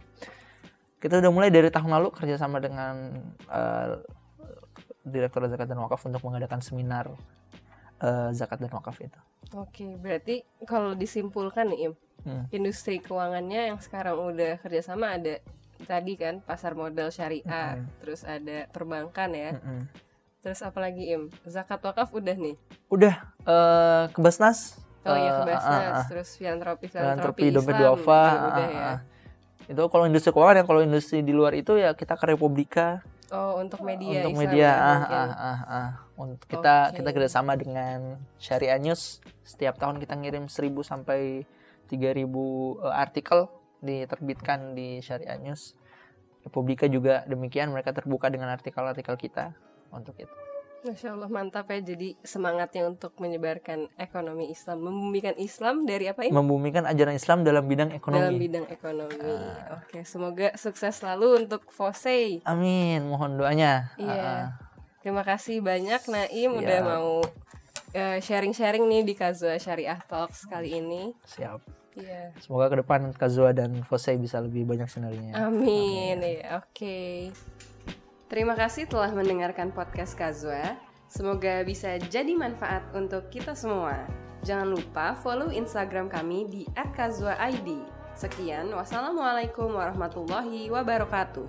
kita 0.98 1.20
udah 1.20 1.30
mulai 1.30 1.52
dari 1.52 1.70
tahun 1.70 1.94
lalu 1.94 2.10
kerjasama 2.10 2.58
dengan 2.58 3.22
eh, 3.46 4.02
Direktorat 5.04 5.52
Zakat 5.52 5.68
dan 5.68 5.78
Wakaf 5.84 6.00
untuk 6.08 6.24
mengadakan 6.24 6.64
seminar 6.64 7.12
eh, 8.00 8.30
zakat 8.34 8.58
dan 8.58 8.72
wakaf 8.74 8.98
itu 8.98 9.20
Oke, 9.54 9.94
berarti 10.00 10.42
kalau 10.64 10.96
disimpulkan 10.98 11.70
nih 11.70 11.92
Im, 11.92 11.94
Hmm. 12.24 12.48
industri 12.48 13.04
keuangannya 13.04 13.68
yang 13.68 13.78
sekarang 13.84 14.16
udah 14.16 14.56
kerjasama 14.64 15.20
ada 15.20 15.44
tadi 15.82 16.14
kan 16.14 16.38
pasar 16.46 16.78
modal 16.78 17.10
syariah, 17.10 17.82
Mm-mm. 17.82 17.90
terus 17.98 18.22
ada 18.22 18.70
perbankan 18.70 19.30
ya, 19.34 19.50
Mm-mm. 19.58 19.90
terus 20.40 20.62
apa 20.62 20.78
lagi 20.78 21.10
Im? 21.10 21.28
Zakat 21.44 21.82
wakaf 21.82 22.14
udah 22.14 22.36
nih. 22.38 22.56
udah 22.88 23.14
eh, 23.42 24.04
ke 24.14 24.18
Basnas 24.22 24.78
Oh 25.04 25.16
iya 25.20 25.30
Eh, 25.30 25.36
ke 25.36 25.42
Basnas, 25.44 25.68
ah, 25.68 25.84
ah, 25.84 25.94
ah. 26.00 26.06
terus 26.08 26.28
filantropi 26.40 26.86
filantropi 26.88 27.44
filantropi 27.44 27.44
dompet 27.52 27.74
Islam 27.76 27.82
duafa 27.84 28.22
juga 28.24 28.46
udah 28.48 28.64
ah, 28.64 28.72
ya. 28.72 28.92
itu 29.68 29.82
kalau 29.92 30.04
industri 30.08 30.30
keuangan 30.32 30.56
yang 30.56 30.68
kalau 30.68 30.80
industri 30.80 31.18
di 31.20 31.32
luar 31.36 31.52
itu 31.52 31.72
ya 31.76 31.90
kita 31.92 32.16
ke 32.16 32.24
Republika 32.32 33.04
Oh 33.34 33.58
untuk 33.58 33.82
media 33.82 34.22
untuk 34.22 34.36
Islam 34.36 34.42
media 34.46 34.68
ya, 34.68 34.72
ah, 34.78 35.00
ah, 35.10 35.32
ah, 35.34 35.60
ah. 35.66 35.88
untuk 36.14 36.46
kita 36.46 36.92
Oke. 36.92 37.02
kita 37.02 37.08
kerjasama 37.10 37.52
dengan 37.58 38.20
Syariah 38.38 38.78
News 38.78 39.18
setiap 39.42 39.74
tahun 39.80 39.98
kita 39.98 40.14
ngirim 40.14 40.46
1000 40.46 40.70
sampai 40.86 41.42
3000 41.90 42.24
uh, 42.30 42.94
artikel 42.94 43.48
diterbitkan 43.84 44.72
di 44.72 45.04
Syariah 45.04 45.36
News. 45.36 45.76
Republika 46.44 46.88
juga 46.88 47.24
demikian 47.28 47.72
mereka 47.72 47.92
terbuka 47.92 48.28
dengan 48.28 48.52
artikel-artikel 48.52 49.16
kita 49.16 49.52
untuk 49.92 50.16
itu. 50.16 50.32
Masya 50.84 51.16
Allah 51.16 51.32
mantap 51.32 51.72
ya 51.72 51.80
jadi 51.80 52.12
semangatnya 52.20 52.84
untuk 52.84 53.16
menyebarkan 53.16 53.88
ekonomi 53.96 54.52
Islam 54.52 54.84
membumikan 54.84 55.32
Islam 55.40 55.88
dari 55.88 56.12
apa 56.12 56.28
ini? 56.28 56.36
Membumikan 56.36 56.84
ajaran 56.84 57.16
Islam 57.16 57.40
dalam 57.40 57.64
bidang 57.64 57.88
ekonomi. 57.96 58.20
Dalam 58.20 58.36
bidang 58.36 58.66
ekonomi. 58.68 59.16
Uh. 59.16 59.80
Oke 59.80 60.04
semoga 60.04 60.52
sukses 60.60 60.92
selalu 61.00 61.48
untuk 61.48 61.64
Fosei. 61.72 62.44
Amin 62.44 63.08
mohon 63.08 63.40
doanya. 63.40 63.96
Iya. 63.96 64.12
Uh. 64.12 64.44
Terima 65.00 65.24
kasih 65.24 65.64
banyak 65.64 66.04
Naim 66.04 66.52
Siap. 66.52 66.60
udah 66.60 66.78
mau 66.84 67.24
sharing-sharing 68.20 68.84
uh, 68.84 68.90
nih 68.92 69.02
di 69.08 69.14
Kazua 69.16 69.56
Syariah 69.56 70.00
Talks 70.04 70.44
kali 70.44 70.84
ini. 70.84 71.16
Siap. 71.24 71.83
Iya. 71.94 72.34
Semoga 72.42 72.70
ke 72.74 72.76
depan 72.82 73.14
Kazua 73.14 73.54
dan 73.54 73.86
Fosei 73.86 74.18
bisa 74.18 74.42
lebih 74.42 74.66
banyak 74.66 74.90
sinerginya. 74.90 75.46
Amin. 75.46 76.18
Amin. 76.18 76.42
Ya, 76.42 76.58
oke. 76.58 76.74
Okay. 76.74 77.30
Terima 78.26 78.58
kasih 78.58 78.90
telah 78.90 79.14
mendengarkan 79.14 79.70
podcast 79.70 80.18
Kazwa. 80.18 80.74
Semoga 81.06 81.62
bisa 81.62 81.94
jadi 82.10 82.34
manfaat 82.34 82.82
untuk 82.90 83.30
kita 83.30 83.54
semua. 83.54 84.02
Jangan 84.42 84.74
lupa 84.74 85.14
follow 85.14 85.54
Instagram 85.54 86.10
kami 86.10 86.50
di 86.50 86.62
@kazwaid. 86.74 87.64
Sekian, 88.18 88.74
wassalamualaikum 88.74 89.70
warahmatullahi 89.74 90.70
wabarakatuh. 90.74 91.46